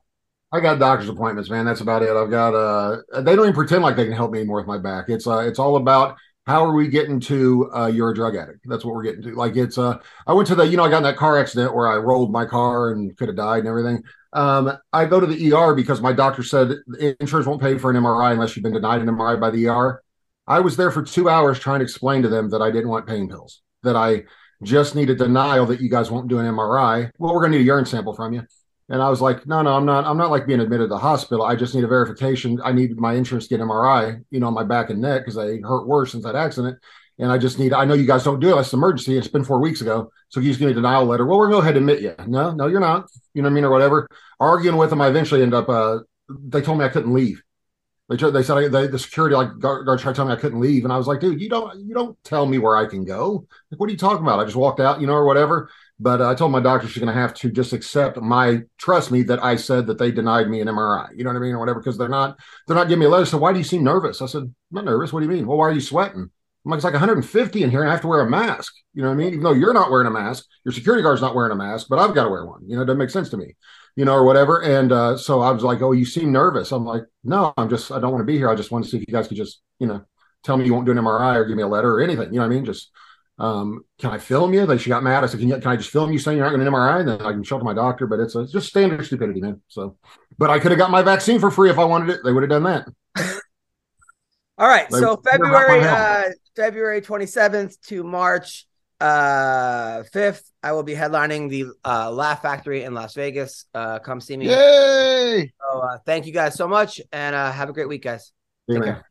[0.52, 1.64] I got doctor's appointments, man.
[1.64, 2.10] That's about it.
[2.10, 4.76] I've got uh they don't even pretend like they can help me anymore with my
[4.76, 5.08] back.
[5.08, 6.16] It's uh it's all about
[6.46, 8.60] how are we getting to uh you're a drug addict.
[8.66, 9.34] That's what we're getting to.
[9.34, 11.74] Like it's uh I went to the, you know, I got in that car accident
[11.74, 14.02] where I rolled my car and could have died and everything.
[14.32, 16.76] Um, I go to the ER because my doctor said
[17.20, 20.02] insurance won't pay for an MRI unless you've been denied an MRI by the ER.
[20.46, 23.06] I was there for two hours trying to explain to them that I didn't want
[23.06, 24.24] pain pills, that I
[24.62, 27.10] just need a denial that you guys won't do an MRI.
[27.18, 28.42] Well, we're gonna need a urine sample from you.
[28.90, 30.06] And I was like, no, no, I'm not.
[30.06, 31.44] I'm not like being admitted to the hospital.
[31.44, 32.58] I just need a verification.
[32.64, 35.36] I need my insurance to get MRI, you know, on my back and neck because
[35.36, 36.78] I hurt worse since that accident.
[37.18, 37.74] And I just need.
[37.74, 38.60] I know you guys don't do it.
[38.60, 39.18] It's an emergency.
[39.18, 41.26] It's been four weeks ago, so you just a denial letter.
[41.26, 42.14] Well, we're going to go ahead and admit you.
[42.26, 43.10] No, no, you're not.
[43.34, 44.08] You know what I mean, or whatever.
[44.40, 45.68] Arguing with them, I eventually end up.
[45.68, 45.98] Uh,
[46.28, 47.42] they told me I couldn't leave.
[48.08, 50.60] They they said they, the security like guard, guard tried to tell me I couldn't
[50.60, 53.04] leave, and I was like, dude, you don't you don't tell me where I can
[53.04, 53.46] go.
[53.70, 54.40] Like, what are you talking about?
[54.40, 55.68] I just walked out, you know, or whatever.
[56.00, 59.10] But uh, I told my doctor she's going to have to just accept my trust
[59.10, 61.10] me that I said that they denied me an MRI.
[61.16, 63.10] You know what I mean, or whatever, because they're not they're not giving me a
[63.10, 63.26] letter.
[63.26, 64.22] So why do you seem nervous?
[64.22, 65.12] I said, I'm not nervous.
[65.12, 65.46] What do you mean?
[65.46, 66.30] Well, why are you sweating?
[66.64, 68.74] I'm like, it's like 150 in here, and I have to wear a mask.
[68.94, 69.28] You know what I mean?
[69.28, 71.98] Even though you're not wearing a mask, your security guard's not wearing a mask, but
[71.98, 72.60] I've got to wear one.
[72.66, 73.56] You know, it doesn't make sense to me.
[73.98, 74.62] You know, or whatever.
[74.62, 76.70] And uh, so I was like, oh, you seem nervous.
[76.70, 78.48] I'm like, no, I'm just I don't want to be here.
[78.48, 80.04] I just want to see if you guys could just you know
[80.44, 82.32] tell me you won't do an MRI or give me a letter or anything.
[82.32, 82.64] You know what I mean?
[82.64, 82.90] Just
[83.38, 84.66] um, can I film you?
[84.66, 85.24] They she got mad.
[85.24, 87.00] I said, can, you, can I just film you saying you're not going to MRI?
[87.00, 88.06] And then I can show it to my doctor.
[88.06, 89.60] But it's, a, it's just standard stupidity, man.
[89.68, 89.96] So,
[90.38, 92.20] but I could have got my vaccine for free if I wanted it.
[92.24, 92.88] They would have done that.
[94.58, 94.90] All right.
[94.90, 96.24] Like, So February uh
[96.56, 98.66] February 27th to March
[99.00, 103.66] uh 5th, I will be headlining the uh Laugh Factory in Las Vegas.
[103.74, 104.46] Uh come see me.
[104.46, 105.52] Yay!
[105.60, 108.32] So uh, thank you guys so much and uh have a great week, guys.
[108.70, 109.04] Take care.